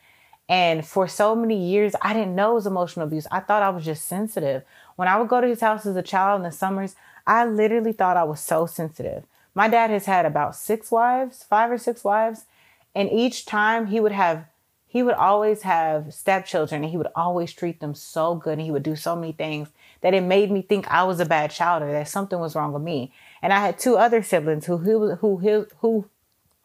[0.51, 3.25] And for so many years, I didn't know it was emotional abuse.
[3.31, 4.63] I thought I was just sensitive.
[4.97, 7.93] When I would go to his house as a child in the summers, I literally
[7.93, 9.23] thought I was so sensitive.
[9.55, 12.47] My dad has had about six wives, five or six wives,
[12.93, 14.45] and each time he would have
[14.89, 18.71] he would always have stepchildren and he would always treat them so good and he
[18.71, 19.69] would do so many things
[20.01, 22.73] that it made me think I was a bad child or that something was wrong
[22.73, 23.13] with me.
[23.41, 26.09] And I had two other siblings who who who who, who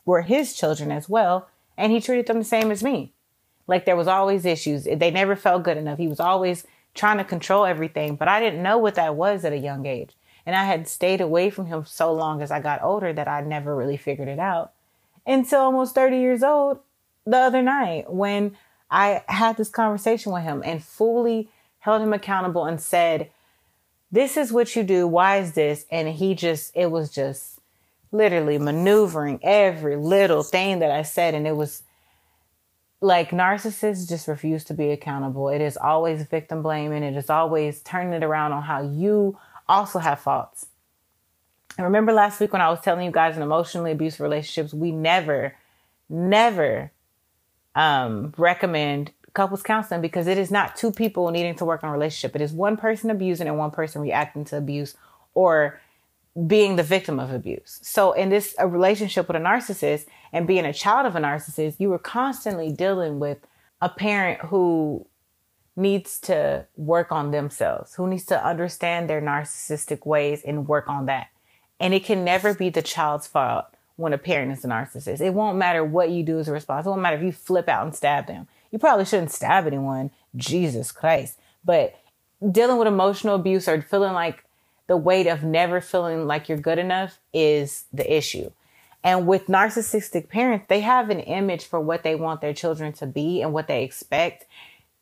[0.05, 1.47] were his children as well,
[1.79, 3.13] and he treated them the same as me.
[3.67, 4.85] Like there was always issues.
[4.85, 5.99] They never felt good enough.
[5.99, 9.53] He was always trying to control everything, but I didn't know what that was at
[9.53, 10.11] a young age.
[10.47, 13.41] And I had stayed away from him so long as I got older that I
[13.41, 14.73] never really figured it out
[15.27, 16.79] until almost 30 years old
[17.27, 18.57] the other night when
[18.91, 21.49] I had this conversation with him and fully
[21.81, 23.31] held him accountable and said,
[24.13, 25.07] This is what you do.
[25.07, 25.85] Why is this?
[25.91, 27.61] And he just, it was just
[28.13, 31.35] literally maneuvering every little thing that I said.
[31.35, 31.83] And it was
[33.01, 35.49] like narcissists just refuse to be accountable.
[35.49, 37.03] It is always victim blaming.
[37.03, 40.67] It is always turning it around on how you also have faults.
[41.77, 44.93] And remember last week when I was telling you guys in emotionally abusive relationships, we
[44.93, 45.55] never,
[46.09, 46.91] never
[47.75, 51.93] um, recommend couples counseling because it is not two people needing to work on a
[51.93, 52.35] relationship.
[52.35, 54.97] It is one person abusing and one person reacting to abuse
[55.35, 55.79] or
[56.47, 57.79] being the victim of abuse.
[57.83, 61.77] So in this a relationship with a narcissist and being a child of a narcissist,
[61.79, 63.39] you were constantly dealing with
[63.81, 65.07] a parent who
[65.77, 71.07] needs to work on themselves, who needs to understand their narcissistic ways and work on
[71.07, 71.29] that.
[71.79, 75.21] And it can never be the child's fault when a parent is a narcissist.
[75.21, 76.87] It won't matter what you do as a response.
[76.87, 78.49] It won't matter if you flip out and stab them.
[78.71, 80.11] You probably shouldn't stab anyone.
[80.35, 81.39] Jesus Christ.
[81.65, 81.95] But
[82.51, 84.45] dealing with emotional abuse or feeling like
[84.87, 88.51] the weight of never feeling like you're good enough is the issue.
[89.03, 93.07] And with narcissistic parents, they have an image for what they want their children to
[93.07, 94.47] be and what they expect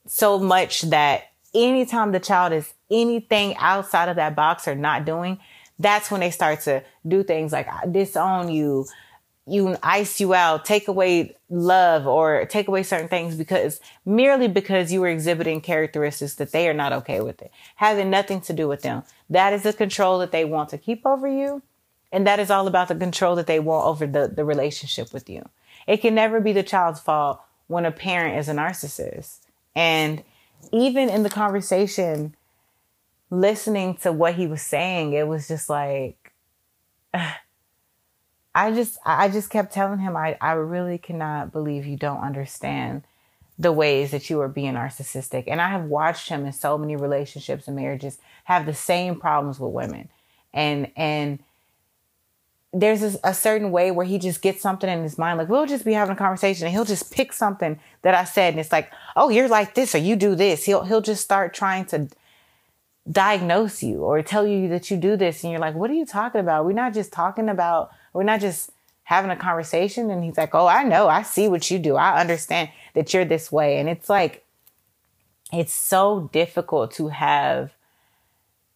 [0.07, 5.39] so much that anytime the child is anything outside of that box or not doing,
[5.79, 8.87] that's when they start to do things like disown you,
[9.47, 14.93] you ice you out, take away love or take away certain things because merely because
[14.93, 18.67] you were exhibiting characteristics that they are not okay with it, having nothing to do
[18.67, 19.03] with them.
[19.29, 21.63] That is the control that they want to keep over you.
[22.11, 25.29] And that is all about the control that they want over the, the relationship with
[25.29, 25.47] you.
[25.87, 29.41] It can never be the child's fault when a parent is a narcissist.
[29.75, 30.23] And
[30.73, 32.35] even in the conversation,
[33.31, 36.33] listening to what he was saying, it was just like,
[38.55, 43.03] I just, I just kept telling him, I, I really cannot believe you don't understand
[43.59, 45.45] the ways that you are being narcissistic.
[45.47, 49.59] And I have watched him in so many relationships and marriages have the same problems
[49.59, 50.09] with women.
[50.53, 51.39] And, and,
[52.75, 55.39] there's a, certain way where he just gets something in his mind.
[55.39, 58.55] Like we'll just be having a conversation and he'll just pick something that I said.
[58.55, 60.65] And it's like, oh, you're like this or you do this.
[60.65, 62.09] He'll, he'll just start trying to
[63.09, 65.45] diagnose you or tell you that you do this.
[65.45, 66.67] And you're like, what are you talking about?
[66.67, 68.71] We're not just talking about, we're not just
[69.03, 70.11] having a conversation.
[70.11, 71.09] And he's like, oh, I know.
[71.09, 71.97] I see what you do.
[71.97, 73.79] I understand that you're this way.
[73.79, 74.45] And it's like,
[75.53, 77.73] it's so difficult to have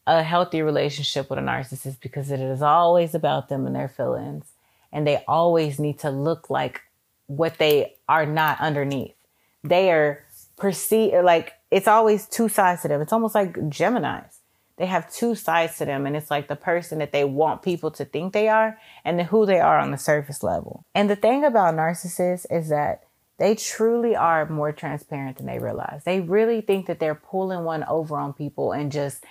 [0.06, 4.44] a healthy relationship with a narcissist because it is always about them and their feelings.
[4.92, 6.82] And they always need to look like
[7.26, 9.14] what they are not underneath.
[9.62, 10.24] They are
[10.56, 13.02] perceived like it's always two sides to them.
[13.02, 14.37] It's almost like Geminis.
[14.78, 17.90] They have two sides to them, and it's like the person that they want people
[17.92, 20.84] to think they are and who they are on the surface level.
[20.94, 23.02] And the thing about narcissists is that
[23.38, 26.02] they truly are more transparent than they realize.
[26.04, 29.24] They really think that they're pulling one over on people and just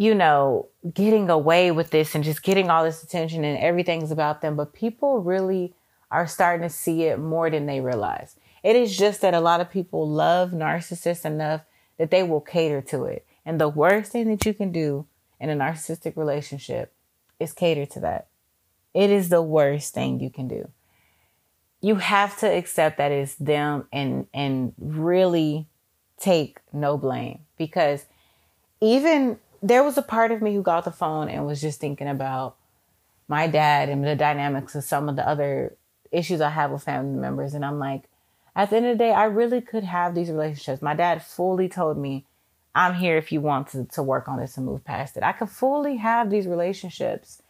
[0.00, 4.40] you know, getting away with this and just getting all this attention and everything's about
[4.40, 4.56] them.
[4.56, 5.74] But people really
[6.10, 8.34] are starting to see it more than they realize.
[8.62, 11.60] It is just that a lot of people love narcissists enough
[11.98, 13.26] that they will cater to it.
[13.50, 15.06] And the worst thing that you can do
[15.40, 16.92] in a narcissistic relationship
[17.40, 18.28] is cater to that.
[18.94, 20.70] It is the worst thing you can do.
[21.80, 25.66] You have to accept that it's them and and really
[26.16, 28.06] take no blame because
[28.80, 32.06] even there was a part of me who got the phone and was just thinking
[32.06, 32.54] about
[33.26, 35.76] my dad and the dynamics of some of the other
[36.12, 38.04] issues I have with family members and I'm like
[38.54, 40.80] at the end of the day I really could have these relationships.
[40.80, 42.26] My dad fully told me
[42.74, 45.22] I'm here if you want to, to work on this and move past it.
[45.22, 47.42] I could fully have these relationships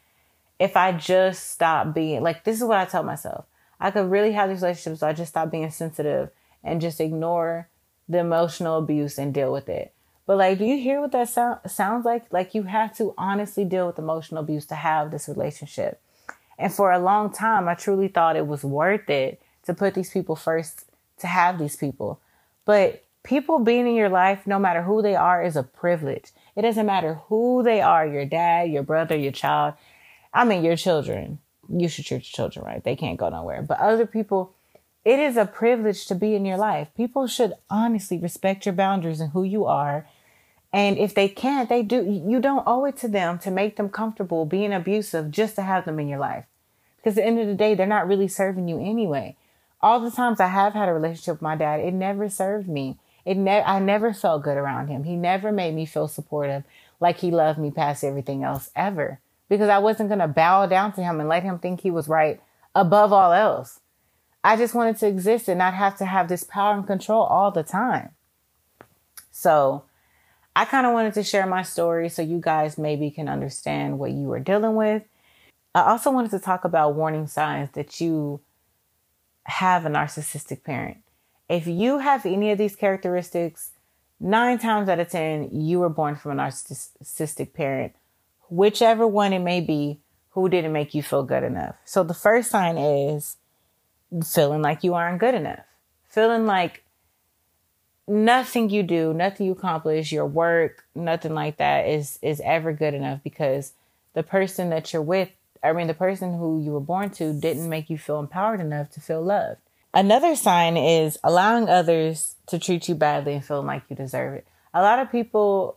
[0.59, 3.45] if I just stop being like this is what I tell myself.
[3.79, 6.31] I could really have these relationships so I just stop being sensitive
[6.63, 7.69] and just ignore
[8.09, 9.93] the emotional abuse and deal with it.
[10.27, 12.33] But like, do you hear what that sound, sounds like?
[12.33, 16.01] Like you have to honestly deal with emotional abuse to have this relationship.
[16.59, 20.11] And for a long time, I truly thought it was worth it to put these
[20.11, 20.85] people first,
[21.19, 22.21] to have these people.
[22.65, 26.31] But people being in your life, no matter who they are, is a privilege.
[26.57, 29.75] It doesn't matter who they are, your dad, your brother, your child.
[30.33, 31.39] I mean, your children.
[31.69, 32.83] You should treat your children right.
[32.83, 33.63] They can't go nowhere.
[33.63, 34.53] But other people,
[35.05, 36.89] it is a privilege to be in your life.
[36.97, 40.07] People should honestly respect your boundaries and who you are.
[40.73, 43.89] And if they can't, they do, you don't owe it to them to make them
[43.89, 46.45] comfortable being abusive just to have them in your life.
[46.97, 49.37] Because at the end of the day, they're not really serving you anyway.
[49.81, 52.99] All the times I have had a relationship with my dad, it never served me.
[53.31, 55.05] It I never felt good around him.
[55.05, 56.65] He never made me feel supportive
[56.99, 60.93] like he loved me past everything else ever because I wasn't going to bow down
[60.95, 62.41] to him and let him think he was right
[62.75, 63.79] above all else.
[64.43, 67.53] I just wanted to exist and not have to have this power and control all
[67.53, 68.11] the time.
[69.31, 69.85] So
[70.57, 74.11] I kind of wanted to share my story so you guys maybe can understand what
[74.11, 75.05] you are dealing with.
[75.73, 78.41] I also wanted to talk about warning signs that you
[79.45, 80.97] have a narcissistic parent.
[81.51, 83.73] If you have any of these characteristics,
[84.21, 87.93] nine times out of 10, you were born from a narcissistic parent,
[88.49, 89.99] whichever one it may be,
[90.31, 91.75] who didn't make you feel good enough.
[91.85, 93.37] So the first sign is
[94.25, 95.65] feeling like you aren't good enough,
[96.09, 96.85] feeling like
[98.07, 102.95] nothing you do, nothing you accomplish, your work, nothing like that is is ever good
[102.95, 103.73] enough because
[104.15, 105.31] the person that you're with,
[105.65, 108.91] I mean the person who you were born to didn't make you feel empowered enough
[108.91, 109.59] to feel loved.
[109.93, 114.47] Another sign is allowing others to treat you badly and feeling like you deserve it.
[114.73, 115.77] A lot of people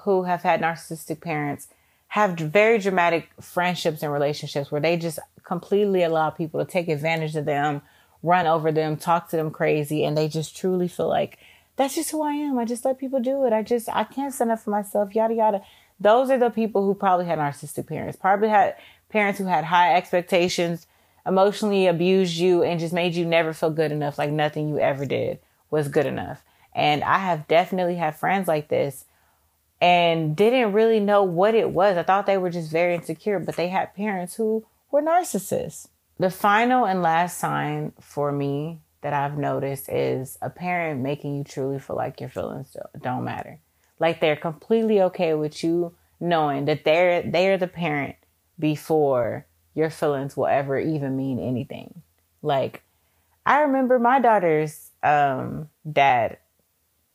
[0.00, 1.68] who have had narcissistic parents
[2.08, 7.36] have very dramatic friendships and relationships where they just completely allow people to take advantage
[7.36, 7.82] of them,
[8.22, 11.38] run over them, talk to them crazy, and they just truly feel like
[11.76, 12.58] that's just who I am.
[12.58, 13.52] I just let people do it.
[13.52, 15.14] I just I can't stand up for myself.
[15.14, 15.62] Yada yada.
[16.00, 18.16] Those are the people who probably had narcissistic parents.
[18.16, 18.76] Probably had
[19.08, 20.86] parents who had high expectations,
[21.28, 24.18] emotionally abused you, and just made you never feel good enough.
[24.18, 25.38] Like nothing you ever did
[25.70, 26.42] was good enough.
[26.74, 29.04] And I have definitely had friends like this
[29.80, 31.96] and didn't really know what it was.
[31.96, 35.88] I thought they were just very insecure, but they had parents who were narcissists.
[36.18, 41.44] The final and last sign for me that I've noticed is a parent making you
[41.44, 43.60] truly feel like your feelings don't matter.
[44.00, 48.16] Like they're completely okay with you knowing that they're they're the parent
[48.58, 52.02] before your feelings will ever even mean anything.
[52.42, 52.82] Like
[53.46, 56.38] I remember my daughter's um, dad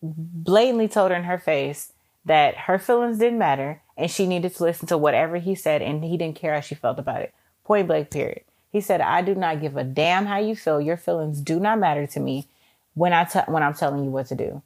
[0.01, 1.93] blatantly told her in her face
[2.25, 6.03] that her feelings didn't matter and she needed to listen to whatever he said and
[6.03, 7.33] he didn't care how she felt about it.
[7.63, 8.43] Point blank, period.
[8.71, 10.81] He said, I do not give a damn how you feel.
[10.81, 12.47] Your feelings do not matter to me
[12.95, 14.61] when I t- when I'm telling you what to do.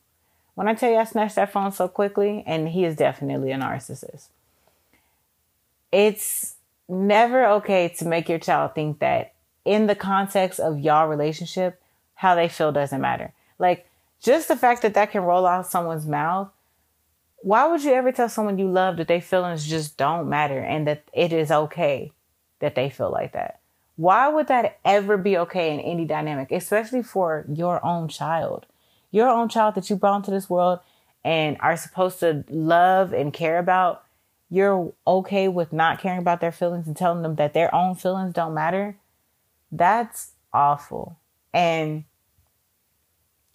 [0.56, 3.58] When I tell you I snatched that phone so quickly, and he is definitely a
[3.58, 4.28] narcissist.
[5.92, 6.56] It's
[6.88, 9.34] never okay to make your child think that
[9.66, 11.82] in the context of y'all relationship,
[12.16, 13.34] how they feel doesn't matter.
[13.60, 13.88] Like
[14.22, 16.52] just the fact that that can roll out someone's mouth
[17.42, 20.88] why would you ever tell someone you love that their feelings just don't matter and
[20.88, 22.12] that it is okay
[22.60, 23.60] that they feel like that?
[23.96, 28.66] Why would that ever be okay in any dynamic, especially for your own child?
[29.12, 30.80] Your own child that you brought into this world
[31.24, 34.04] and are supposed to love and care about,
[34.50, 38.34] you're okay with not caring about their feelings and telling them that their own feelings
[38.34, 38.98] don't matter.
[39.72, 41.18] That's awful.
[41.54, 42.06] And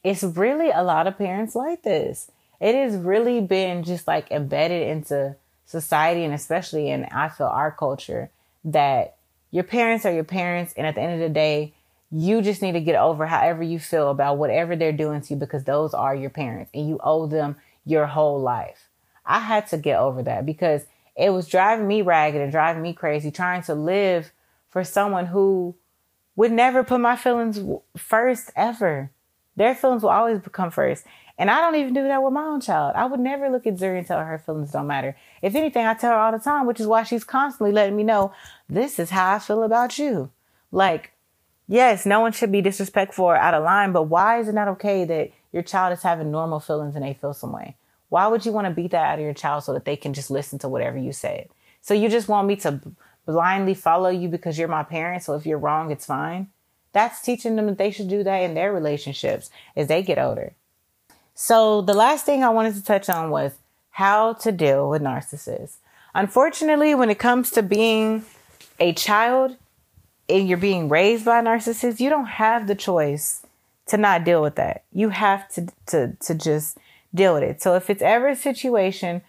[0.04, 2.30] it's really a lot of parents like this
[2.60, 5.34] it has really been just like embedded into
[5.66, 8.30] society and especially in I feel our culture
[8.64, 9.16] that
[9.50, 11.74] your parents are your parents and at the end of the day
[12.10, 15.40] you just need to get over however you feel about whatever they're doing to you
[15.40, 18.88] because those are your parents and you owe them your whole life.
[19.24, 20.84] I had to get over that because
[21.16, 24.32] it was driving me ragged and driving me crazy trying to live
[24.68, 25.74] for someone who
[26.36, 27.60] would never put my feelings
[27.96, 29.10] first ever.
[29.54, 31.04] Their feelings will always become first.
[31.38, 32.94] And I don't even do that with my own child.
[32.96, 35.16] I would never look at Zuri and tell her her feelings don't matter.
[35.42, 38.02] If anything, I tell her all the time, which is why she's constantly letting me
[38.02, 38.32] know
[38.68, 40.30] this is how I feel about you.
[40.70, 41.12] Like,
[41.68, 44.68] yes, no one should be disrespectful or out of line, but why is it not
[44.68, 47.76] okay that your child is having normal feelings and they feel some way?
[48.12, 50.12] Why would you want to beat that out of your child so that they can
[50.12, 51.48] just listen to whatever you said?
[51.80, 52.78] So you just want me to
[53.24, 55.22] blindly follow you because you're my parent.
[55.22, 56.48] So if you're wrong, it's fine.
[56.92, 60.52] That's teaching them that they should do that in their relationships as they get older.
[61.34, 63.54] So the last thing I wanted to touch on was
[63.92, 65.76] how to deal with narcissists.
[66.14, 68.26] Unfortunately, when it comes to being
[68.78, 69.56] a child
[70.28, 73.40] and you're being raised by narcissists, you don't have the choice
[73.86, 74.84] to not deal with that.
[74.92, 76.76] You have to to to just
[77.14, 77.62] deal with it.
[77.62, 79.22] So if it's ever a situation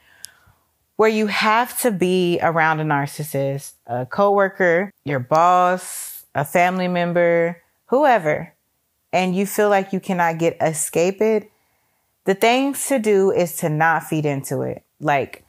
[0.96, 7.62] where you have to be around a narcissist, a coworker, your boss, a family member,
[7.88, 8.54] whoever,
[9.12, 11.52] and you feel like you cannot get escape it,
[12.26, 14.84] the things to do is to not feed into it.
[15.00, 15.44] Like,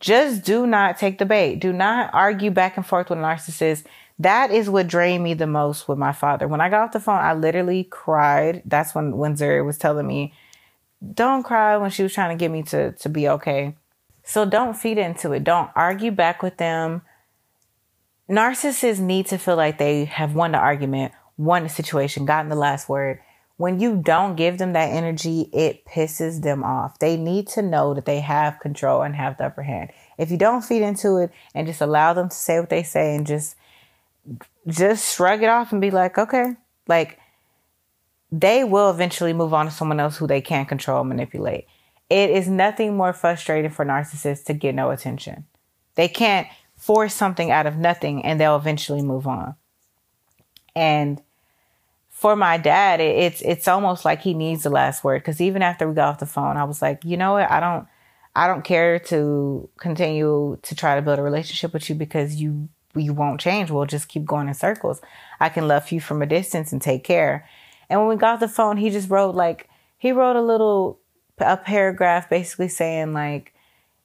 [0.00, 1.56] just do not take the bait.
[1.56, 3.84] Do not argue back and forth with narcissists.
[4.18, 6.48] That is what drained me the most with my father.
[6.48, 8.62] When I got off the phone, I literally cried.
[8.64, 10.32] That's when, Zuri was telling me,
[11.14, 13.74] don't cry when she was trying to get me to, to be okay.
[14.24, 15.44] So don't feed into it.
[15.44, 17.02] Don't argue back with them.
[18.28, 22.56] Narcissists need to feel like they have won the argument, won the situation, gotten the
[22.56, 23.20] last word.
[23.56, 26.98] When you don't give them that energy, it pisses them off.
[26.98, 29.90] They need to know that they have control and have the upper hand.
[30.18, 33.16] If you don't feed into it and just allow them to say what they say
[33.16, 33.56] and just
[34.66, 36.54] just shrug it off and be like, okay,
[36.86, 37.18] like
[38.30, 41.66] they will eventually move on to someone else who they can't control manipulate.
[42.10, 45.44] It is nothing more frustrating for narcissists to get no attention.
[45.94, 49.54] They can't force something out of nothing and they'll eventually move on.
[50.74, 51.20] And
[52.10, 55.88] for my dad, it's it's almost like he needs the last word because even after
[55.88, 57.86] we got off the phone, I was like, you know what, I don't
[58.34, 62.68] I don't care to continue to try to build a relationship with you because you
[62.94, 63.70] you won't change.
[63.70, 65.00] We'll just keep going in circles.
[65.40, 67.48] I can love you from a distance and take care.
[67.90, 70.98] And when we got the phone, he just wrote like he wrote a little
[71.38, 73.54] a paragraph basically saying like,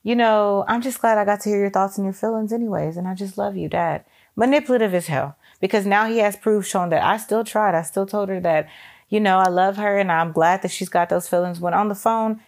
[0.04, 2.98] you know, I'm just glad I got to hear your thoughts and your feelings anyways,
[2.98, 4.04] and I just love you, Dad.
[4.36, 7.76] Manipulative as hell because now he has proof showing that I still tried.
[7.76, 8.68] I still told her that,
[9.10, 11.60] you know, I love her and I'm glad that she's got those feelings.
[11.60, 12.42] When on the phone,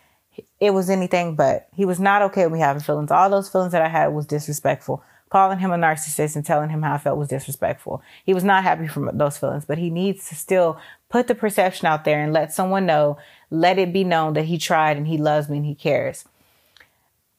[0.59, 1.69] it was anything but.
[1.73, 3.11] He was not okay with me having feelings.
[3.11, 5.03] All those feelings that I had was disrespectful.
[5.29, 8.01] Calling him a narcissist and telling him how I felt was disrespectful.
[8.25, 11.87] He was not happy from those feelings, but he needs to still put the perception
[11.87, 13.17] out there and let someone know
[13.49, 16.25] let it be known that he tried and he loves me and he cares.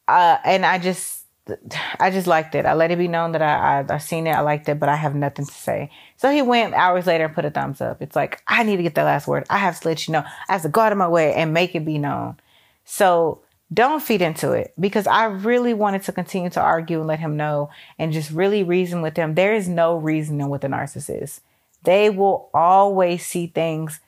[0.07, 1.25] Uh, and I just,
[1.99, 2.65] I just liked it.
[2.65, 4.31] I let it be known that I, I, I seen it.
[4.31, 5.91] I liked it, but I have nothing to say.
[6.17, 8.01] So he went hours later and put a thumbs up.
[8.01, 9.45] It's like, I need to get that last word.
[9.49, 10.23] I have to let you know.
[10.49, 12.37] I have to go out of my way and make it be known.
[12.85, 13.41] So
[13.73, 17.35] don't feed into it because I really wanted to continue to argue and let him
[17.35, 19.35] know and just really reason with him.
[19.35, 21.41] There is no reasoning with a narcissist.
[21.83, 23.99] They will always see things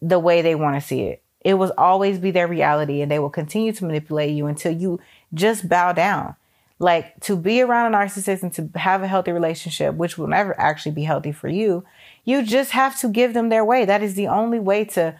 [0.00, 1.22] the way they want to see it.
[1.40, 5.00] It will always be their reality and they will continue to manipulate you until you
[5.34, 6.36] just bow down.
[6.78, 10.58] Like to be around a narcissist and to have a healthy relationship, which will never
[10.58, 11.84] actually be healthy for you,
[12.24, 13.84] you just have to give them their way.
[13.84, 15.18] That is the only way to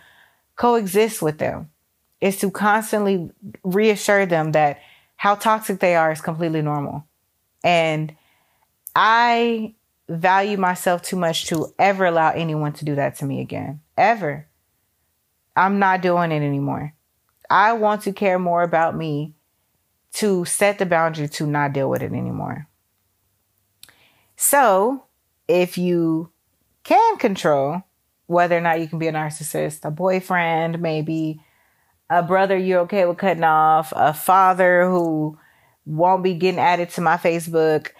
[0.56, 1.69] coexist with them
[2.20, 3.30] is to constantly
[3.62, 4.80] reassure them that
[5.16, 7.04] how toxic they are is completely normal.
[7.64, 8.14] And
[8.94, 9.74] I
[10.08, 13.80] value myself too much to ever allow anyone to do that to me again.
[13.96, 14.46] Ever.
[15.56, 16.94] I'm not doing it anymore.
[17.48, 19.34] I want to care more about me
[20.14, 22.66] to set the boundary to not deal with it anymore.
[24.36, 25.04] So,
[25.46, 26.32] if you
[26.82, 27.82] can control
[28.26, 31.40] whether or not you can be a narcissist, a boyfriend, maybe
[32.10, 35.38] a brother you're okay with cutting off, a father who
[35.86, 37.90] won't be getting added to my Facebook,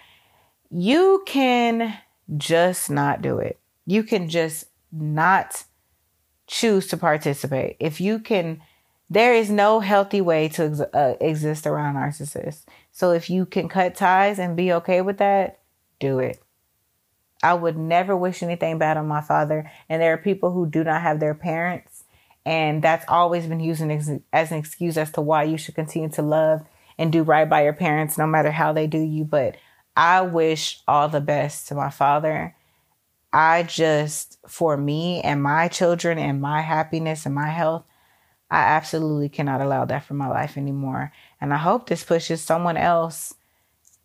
[0.69, 1.97] you can
[2.37, 3.59] just not do it.
[3.85, 5.63] You can just not
[6.47, 7.77] choose to participate.
[7.79, 8.61] If you can,
[9.09, 12.65] there is no healthy way to ex- uh, exist around narcissists.
[12.91, 15.59] So if you can cut ties and be okay with that,
[15.99, 16.41] do it.
[17.43, 19.71] I would never wish anything bad on my father.
[19.89, 21.90] And there are people who do not have their parents.
[22.45, 26.21] And that's always been used as an excuse as to why you should continue to
[26.21, 26.65] love
[26.97, 29.23] and do right by your parents, no matter how they do you.
[29.23, 29.57] But
[29.95, 32.55] I wish all the best to my father
[33.33, 37.83] I just, for me and my children and my happiness and my health,
[38.49, 41.13] I absolutely cannot allow that for my life anymore.
[41.39, 43.33] And I hope this pushes someone else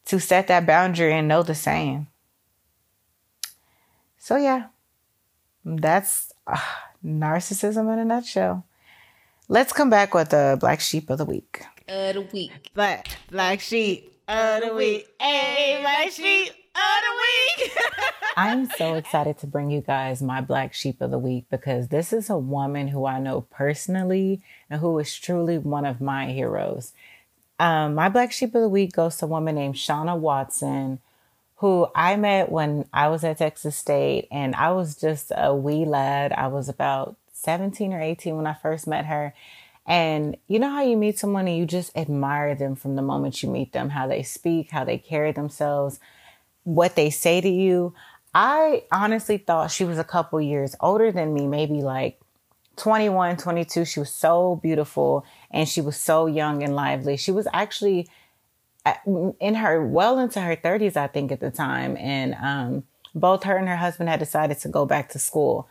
[0.06, 2.06] to set that boundary and know the same.
[4.18, 4.66] So, yeah,
[5.64, 6.60] that's uh,
[7.06, 8.64] narcissism in a nutshell.
[9.48, 11.62] Let's come back with the black sheep of the week.
[11.88, 12.70] Of the week.
[12.74, 15.06] Black black sheep of the week.
[15.20, 17.72] Hey, black sheep of the week.
[18.36, 22.12] I'm so excited to bring you guys my black sheep of the week because this
[22.12, 26.92] is a woman who I know personally and who is truly one of my heroes.
[27.58, 30.98] Um, my black sheep of the week goes to a woman named Shaunna Watson,
[31.56, 35.84] who I met when I was at Texas State, and I was just a wee
[35.84, 36.32] lad.
[36.32, 39.34] I was about 17 or 18 when I first met her.
[39.86, 43.42] And you know how you meet someone and you just admire them from the moment
[43.42, 46.00] you meet them, how they speak, how they carry themselves,
[46.64, 47.94] what they say to you.
[48.34, 52.20] I honestly thought she was a couple years older than me, maybe like
[52.76, 53.84] 21, 22.
[53.84, 57.16] She was so beautiful and she was so young and lively.
[57.16, 58.08] She was actually
[59.40, 61.96] in her well into her 30s, I think, at the time.
[61.96, 62.84] And um,
[63.14, 65.68] both her and her husband had decided to go back to school.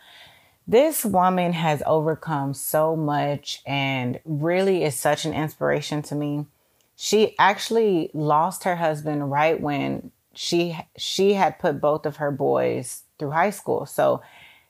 [0.68, 6.48] This woman has overcome so much and really is such an inspiration to me.
[6.96, 13.04] She actually lost her husband right when she she had put both of her boys
[13.20, 13.86] through high school.
[13.86, 14.22] So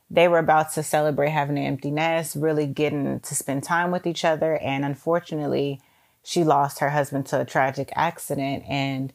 [0.09, 4.05] they were about to celebrate having an empty nest, really getting to spend time with
[4.05, 4.57] each other.
[4.57, 5.81] And unfortunately,
[6.25, 8.63] she lost her husband to a tragic accident.
[8.67, 9.13] And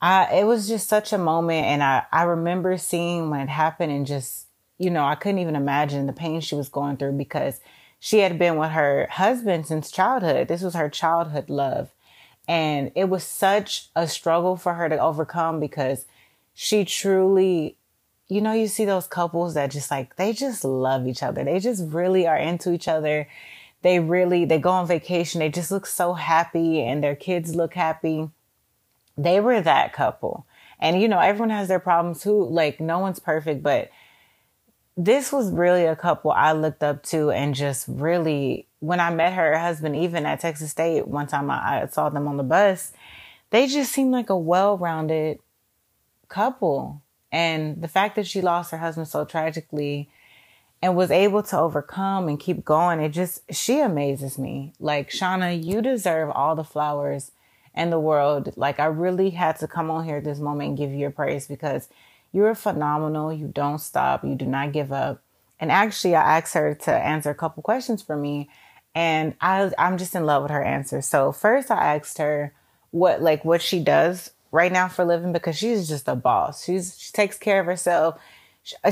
[0.00, 1.66] I, it was just such a moment.
[1.66, 4.46] And I, I remember seeing when it happened and just,
[4.78, 7.60] you know, I couldn't even imagine the pain she was going through because
[8.00, 10.48] she had been with her husband since childhood.
[10.48, 11.90] This was her childhood love.
[12.48, 16.06] And it was such a struggle for her to overcome because
[16.54, 17.76] she truly
[18.28, 21.44] you know, you see those couples that just like, they just love each other.
[21.44, 23.28] They just really are into each other.
[23.82, 25.40] They really, they go on vacation.
[25.40, 28.30] They just look so happy and their kids look happy.
[29.18, 30.46] They were that couple.
[30.78, 33.90] And, you know, everyone has their problems who Like, no one's perfect, but
[34.96, 39.32] this was really a couple I looked up to and just really, when I met
[39.32, 42.92] her husband, even at Texas State, one time I, I saw them on the bus,
[43.50, 45.38] they just seemed like a well rounded
[46.28, 50.08] couple and the fact that she lost her husband so tragically
[50.82, 54.72] and was able to overcome and keep going, it just, she amazes me.
[54.80, 57.30] Like, Shaunna, you deserve all the flowers
[57.74, 58.52] in the world.
[58.56, 61.12] Like, I really had to come on here at this moment and give you your
[61.12, 61.88] praise because
[62.32, 63.32] you're phenomenal.
[63.32, 64.24] You don't stop.
[64.24, 65.22] You do not give up.
[65.60, 68.50] And actually, I asked her to answer a couple questions for me.
[68.94, 71.06] And I, I'm just in love with her answers.
[71.06, 72.52] So first I asked her
[72.90, 76.64] what, like, what she does right now for living because she's just a boss.
[76.64, 78.20] She's she takes care of herself.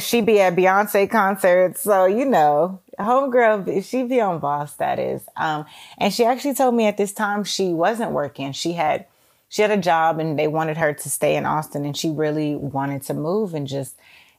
[0.01, 4.75] She be at Beyonce concerts, so you know, homegirl, she be on boss.
[4.75, 5.65] That is, um,
[5.97, 8.53] and she actually told me at this time she wasn't working.
[8.53, 9.07] She had
[9.49, 12.57] she had a job, and they wanted her to stay in Austin, and she really
[12.57, 13.97] wanted to move and just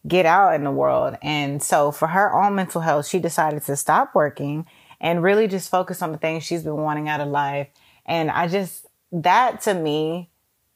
[0.07, 1.17] get out in the world.
[1.21, 4.65] And so, for her own mental health, she decided to stop working
[4.99, 7.67] and really just focus on the things she's been wanting out of life.
[8.05, 10.29] And I just that to me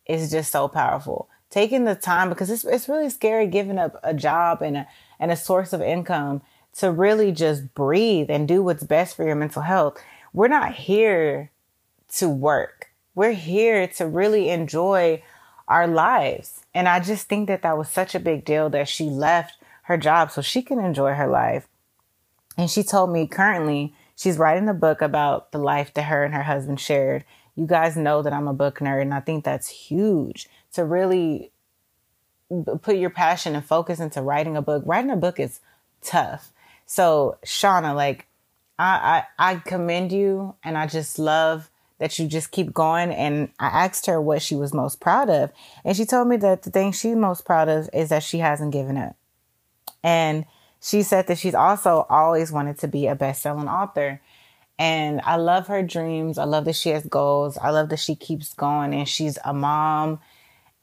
[0.06, 1.30] is just so powerful.
[1.56, 4.88] Taking the time because it's it's really scary giving up a job and a
[5.22, 6.42] and a source of income
[6.80, 9.98] to really just breathe and do what's best for your mental health.
[10.34, 11.52] We're not here
[12.18, 12.90] to work.
[13.16, 15.24] We're here to really enjoy
[15.70, 16.66] our lives.
[16.74, 19.54] And I just think that that was such a big deal that she left
[19.84, 21.70] her job so she can enjoy her life.
[22.58, 26.34] And she told me currently she's writing a book about the life that her and
[26.34, 27.24] her husband shared
[27.56, 31.52] you guys know that I'm a book nerd, and I think that's huge to really
[32.82, 34.84] put your passion and focus into writing a book.
[34.86, 35.60] Writing a book is
[36.02, 36.52] tough.
[36.86, 38.28] So, Shaunna, like,
[38.78, 43.12] I, I, I commend you, and I just love that you just keep going.
[43.12, 45.52] And I asked her what she was most proud of,
[45.84, 48.74] and she told me that the thing she's most proud of is that she hasn't
[48.74, 49.16] given up.
[50.04, 50.46] And
[50.82, 54.22] she said that she's also always wanted to be a best-selling author.
[54.78, 56.38] And I love her dreams.
[56.38, 57.58] I love that she has goals.
[57.58, 60.20] I love that she keeps going and she's a mom.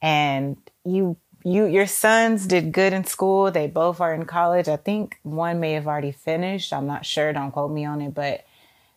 [0.03, 3.49] And you, you, your sons did good in school.
[3.49, 4.67] They both are in college.
[4.67, 6.73] I think one may have already finished.
[6.73, 7.31] I'm not sure.
[7.31, 8.13] Don't quote me on it.
[8.13, 8.45] But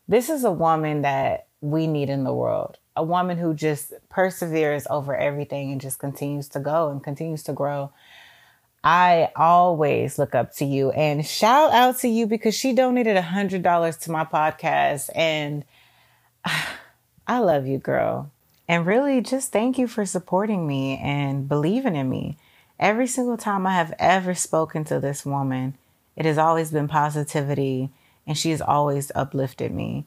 [0.08, 2.78] this is a woman that we need in the world.
[2.96, 7.52] A woman who just perseveres over everything and just continues to go and continues to
[7.52, 7.92] grow.
[8.82, 13.22] I always look up to you and shout out to you because she donated a
[13.22, 15.64] hundred dollars to my podcast and
[17.26, 18.30] I love you, girl.
[18.68, 22.36] And really just thank you for supporting me and believing in me.
[22.78, 25.78] Every single time I have ever spoken to this woman,
[26.16, 27.90] it has always been positivity
[28.26, 30.04] and she has always uplifted me.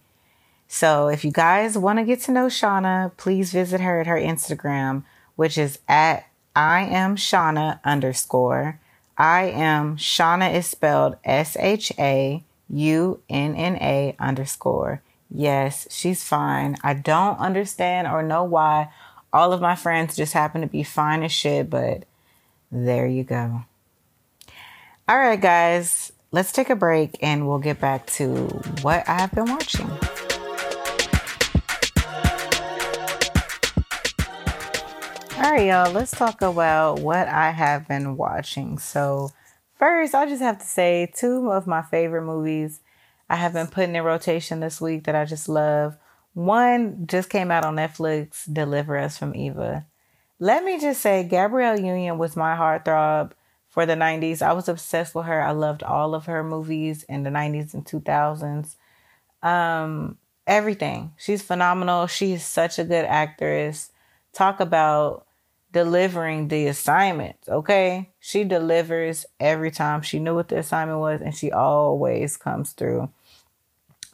[0.68, 4.20] So if you guys want to get to know Shaunna, please visit her at her
[4.20, 5.04] Instagram,
[5.36, 8.80] which is at I am Shaunna underscore.
[9.18, 15.02] I am Shaunna is spelled S H A U N N A underscore.
[15.32, 16.76] Yes, she's fine.
[16.84, 18.90] I don't understand or know why
[19.32, 22.06] all of my friends just happen to be fine as shit, but
[22.72, 23.64] there you go.
[25.08, 28.48] All right, guys, let's take a break and we'll get back to
[28.82, 29.90] what I have been watching.
[35.38, 38.78] All right, y'all, let's talk about what I have been watching.
[38.78, 39.32] So,
[39.78, 42.82] first, I just have to say two of my favorite movies
[43.30, 45.98] I have been putting in rotation this week that I just love.
[46.34, 49.86] One just came out on Netflix, Deliver Us from Eva.
[50.40, 53.32] Let me just say, Gabrielle Union was my heartthrob
[53.68, 54.42] for the 90s.
[54.42, 55.42] I was obsessed with her.
[55.42, 58.76] I loved all of her movies in the 90s and 2000s.
[59.48, 60.18] Um,
[60.48, 61.14] everything.
[61.18, 62.08] She's phenomenal.
[62.08, 63.92] She's such a good actress.
[64.34, 65.26] Talk about
[65.72, 68.10] delivering the assignments, okay?
[68.20, 70.02] She delivers every time.
[70.02, 73.10] She knew what the assignment was and she always comes through.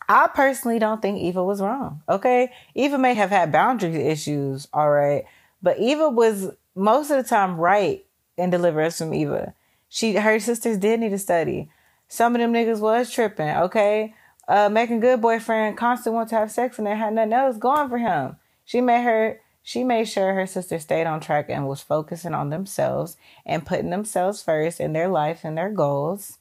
[0.08, 2.52] I personally don't think Eva was wrong, okay?
[2.76, 5.26] Eva may have had boundary issues, all right,
[5.62, 8.06] but Eva was most of the time right
[8.38, 9.54] in Deliver Us from Eva.
[9.90, 11.70] She her sisters did need to study.
[12.08, 14.14] Some of them niggas was tripping, okay?
[14.48, 17.90] Uh Meagan Good boyfriend constantly wanted to have sex and they had nothing else going
[17.90, 18.36] for him.
[18.66, 22.52] She made her she made sure her sister stayed on track and was focusing on
[22.52, 26.38] themselves and putting themselves first in their life and their goals.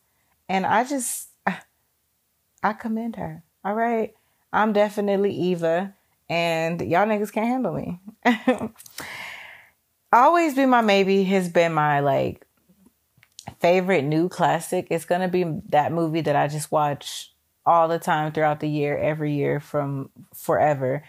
[0.47, 1.31] And I just,
[2.63, 3.43] I commend her.
[3.65, 4.15] All right.
[4.53, 5.95] I'm definitely Eva,
[6.29, 8.01] and y'all niggas can't handle me.
[10.13, 12.47] Always Be My Maybe has been my like
[13.59, 14.87] favorite new classic.
[14.91, 17.33] It's gonna be that movie that I just watch
[17.67, 21.03] all the time throughout the year, every year from forever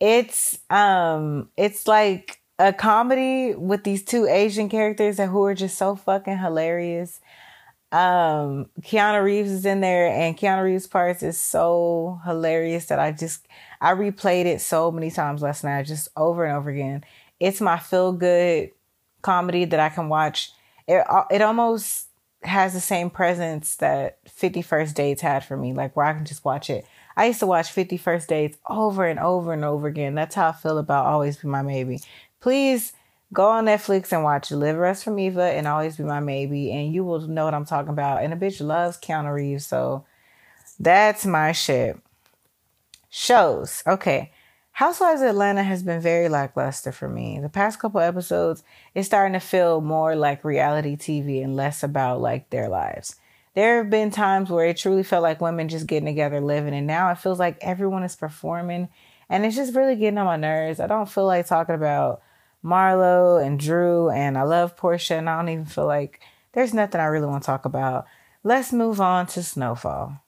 [0.00, 5.78] it's um it's like a comedy with these two Asian characters that who are just
[5.78, 7.20] so fucking hilarious.
[7.90, 13.12] Um, Keanu Reeves is in there, and Keanu Reeves' parts is so hilarious that I
[13.12, 13.46] just
[13.80, 17.04] I replayed it so many times last night, just over and over again.
[17.40, 18.70] It's my feel good
[19.22, 20.50] comedy that I can watch.
[20.86, 22.08] It it almost
[22.42, 26.24] has the same presence that Fifty First Dates had for me, like where I can
[26.24, 26.84] just watch it
[27.18, 30.14] I used to watch 50 First Dates over and over and over again.
[30.14, 32.00] That's how I feel about Always Be My Maybe.
[32.38, 32.92] Please
[33.32, 36.92] go on Netflix and watch Deliver Us from Eva and Always Be My Maybe, and
[36.92, 38.22] you will know what I'm talking about.
[38.22, 40.04] And a bitch loves Keanu Reeves, so
[40.78, 41.98] that's my shit.
[43.10, 43.82] Shows.
[43.86, 44.32] Okay.
[44.72, 47.40] Housewives of Atlanta has been very lackluster for me.
[47.40, 48.62] The past couple episodes,
[48.94, 53.16] it's starting to feel more like reality TV and less about like their lives
[53.58, 56.86] there have been times where it truly felt like women just getting together living and
[56.86, 58.88] now it feels like everyone is performing
[59.28, 62.22] and it's just really getting on my nerves i don't feel like talking about
[62.64, 66.20] marlo and drew and i love Porsha, and i don't even feel like
[66.52, 68.06] there's nothing i really want to talk about
[68.42, 70.20] let's move on to snowfall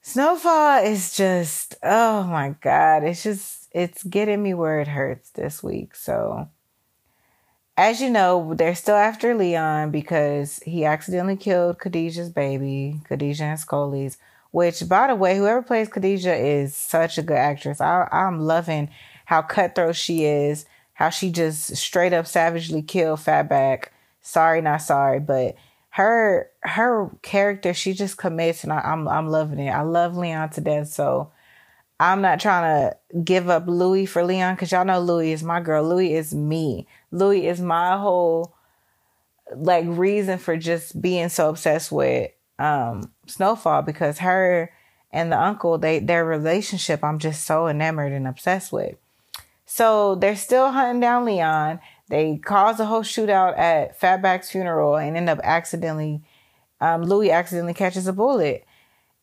[0.00, 5.62] snowfall is just oh my god it's just it's getting me where it hurts this
[5.62, 6.48] week so
[7.78, 13.60] as you know, they're still after Leon because he accidentally killed Khadijah's baby, Khadijah and
[13.60, 14.18] Scully's.
[14.50, 17.80] Which, by the way, whoever plays Khadijah is such a good actress.
[17.80, 18.90] I, I'm loving
[19.28, 20.64] how cutthroat she is,
[20.94, 23.88] how she just straight up savagely killed Fatback.
[24.22, 25.54] Sorry, not sorry, but
[25.90, 29.68] her her character, she just commits, and I, I'm I'm loving it.
[29.68, 31.30] I love Leon to death, so
[32.00, 35.60] I'm not trying to give up Louie for Leon because y'all know Louie is my
[35.60, 35.84] girl.
[35.84, 36.86] Louie is me.
[37.10, 38.54] Louie is my whole
[39.54, 44.72] like reason for just being so obsessed with um Snowfall because her
[45.12, 48.96] and the uncle, they their relationship I'm just so enamored and obsessed with.
[49.70, 51.80] So they're still hunting down Leon.
[52.08, 56.22] They cause a whole shootout at Fatback's funeral and end up accidentally
[56.80, 58.64] um, Louie accidentally catches a bullet.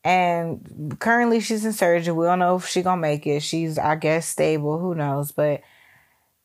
[0.04, 2.14] And currently she's in surgery.
[2.14, 3.42] We don't know if she's gonna make it.
[3.42, 4.78] She's, I guess, stable.
[4.78, 5.32] Who knows?
[5.32, 5.62] But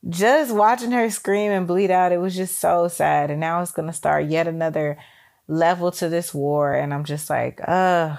[0.08, 3.30] just watching her scream and bleed out, it was just so sad.
[3.30, 4.96] And now it's gonna start yet another
[5.46, 6.72] level to this war.
[6.72, 8.18] And I'm just like, ugh,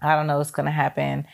[0.00, 1.26] I don't know what's gonna happen.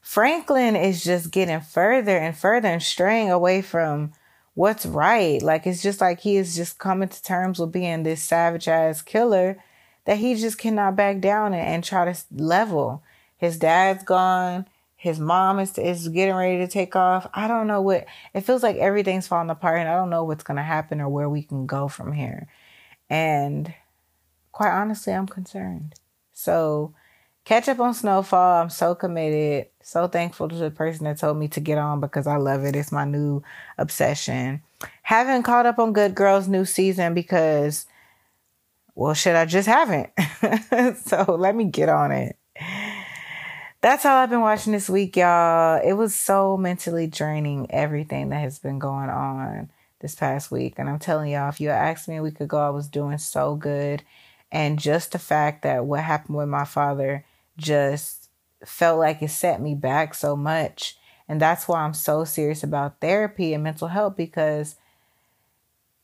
[0.00, 4.12] Franklin is just getting further and further and straying away from
[4.54, 5.40] what's right.
[5.42, 9.02] Like it's just like he is just coming to terms with being this savage ass
[9.02, 9.62] killer
[10.06, 13.02] that he just cannot back down and, and try to level.
[13.36, 14.66] His dad's gone.
[14.96, 17.26] His mom is is getting ready to take off.
[17.32, 20.44] I don't know what it feels like everything's falling apart and I don't know what's
[20.44, 22.48] going to happen or where we can go from here.
[23.08, 23.72] And
[24.52, 25.94] quite honestly, I'm concerned.
[26.32, 26.94] So,
[27.44, 28.62] catch up on Snowfall.
[28.62, 29.68] I'm so committed.
[29.82, 32.76] So thankful to the person that told me to get on because I love it.
[32.76, 33.42] It's my new
[33.78, 34.62] obsession.
[35.02, 37.86] Haven't caught up on Good Girls new season because
[38.94, 40.10] well, shit, I just haven't.
[41.04, 42.36] so let me get on it.
[43.80, 45.80] that's all I've been watching this week, y'all.
[45.82, 49.70] It was so mentally draining, everything that has been going on
[50.00, 50.74] this past week.
[50.76, 53.54] And I'm telling y'all, if you asked me a week ago, I was doing so
[53.54, 54.02] good.
[54.52, 57.24] And just the fact that what happened with my father
[57.60, 58.28] just
[58.64, 60.96] felt like it set me back so much.
[61.28, 64.76] And that's why I'm so serious about therapy and mental health because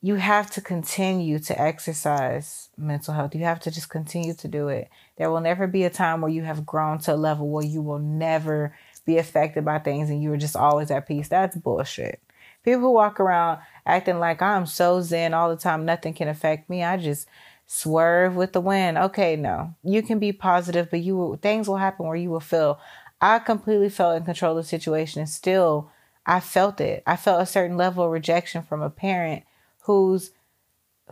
[0.01, 3.35] you have to continue to exercise mental health.
[3.35, 4.89] You have to just continue to do it.
[5.17, 7.81] There will never be a time where you have grown to a level where you
[7.81, 11.27] will never be affected by things and you are just always at peace.
[11.27, 12.21] That's bullshit.
[12.63, 16.69] People who walk around acting like I'm so zen all the time, nothing can affect
[16.69, 16.83] me.
[16.83, 17.27] I just
[17.67, 18.97] swerve with the wind.
[18.97, 19.75] Okay, no.
[19.83, 22.79] You can be positive, but you will, things will happen where you will feel.
[23.21, 25.91] I completely felt in control of the situation and still
[26.25, 27.03] I felt it.
[27.05, 29.43] I felt a certain level of rejection from a parent
[29.81, 30.31] whose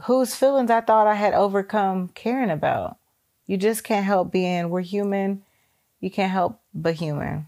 [0.04, 2.98] whose feelings I thought I had overcome caring about.
[3.48, 5.44] You just can't help being we're human.
[6.02, 7.48] You can't help but human.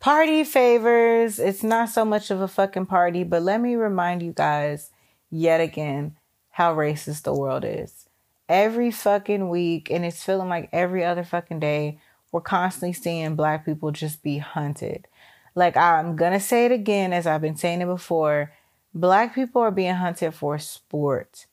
[0.00, 1.38] Party favors.
[1.38, 4.90] It's not so much of a fucking party, but let me remind you guys
[5.30, 6.17] yet again
[6.58, 8.08] how racist the world is.
[8.48, 12.00] Every fucking week, and it's feeling like every other fucking day,
[12.32, 15.06] we're constantly seeing black people just be hunted.
[15.54, 18.52] Like, I'm gonna say it again, as I've been saying it before
[18.92, 21.46] black people are being hunted for sport.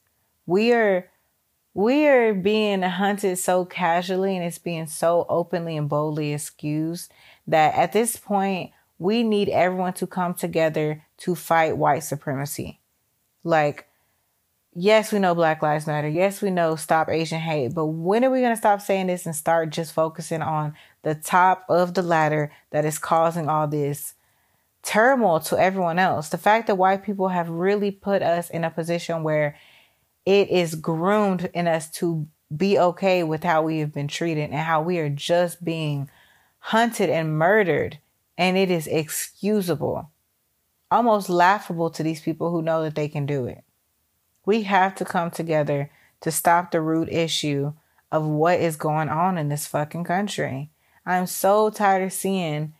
[0.47, 1.07] We are
[1.75, 7.11] we are being hunted so casually and it's being so openly and boldly excused
[7.45, 12.79] that at this point we need everyone to come together to fight white supremacy.
[13.43, 13.84] Like
[14.75, 16.07] yes, we know Black Lives Matter.
[16.07, 17.73] Yes, we know stop Asian hate.
[17.73, 21.15] But when are we going to stop saying this and start just focusing on the
[21.15, 24.15] top of the ladder that is causing all this
[24.85, 26.29] turmoil to everyone else.
[26.29, 29.57] The fact that white people have really put us in a position where
[30.25, 34.59] it is groomed in us to be okay with how we have been treated and
[34.59, 36.09] how we are just being
[36.59, 37.99] hunted and murdered.
[38.37, 40.11] And it is excusable,
[40.91, 43.64] almost laughable to these people who know that they can do it.
[44.45, 45.89] We have to come together
[46.21, 47.73] to stop the root issue
[48.11, 50.69] of what is going on in this fucking country.
[51.05, 52.73] I'm so tired of seeing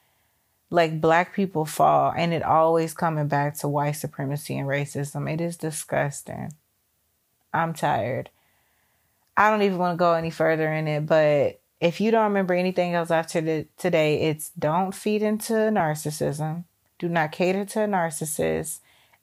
[0.70, 5.32] like black people fall and it always coming back to white supremacy and racism.
[5.32, 6.54] It is disgusting.
[7.54, 8.30] I'm tired.
[9.38, 12.54] I don't even want to go any further in it, but if you don't remember
[12.54, 16.64] anything else after the, today, it's don't feed into narcissism.
[16.98, 18.80] Do not cater to a narcissist.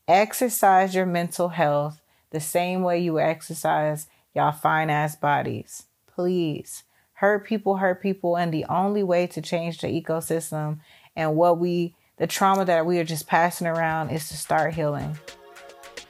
[0.06, 2.01] Exercise your mental health
[2.32, 5.84] the same way you exercise y'all fine ass bodies.
[6.12, 6.82] Please.
[7.14, 10.80] Hurt people hurt people, and the only way to change the ecosystem
[11.14, 15.18] and what we the trauma that we are just passing around is to start healing.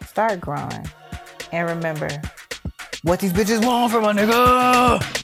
[0.06, 0.86] Start growing.
[1.52, 2.08] And remember,
[3.02, 5.21] what these bitches want from a nigga.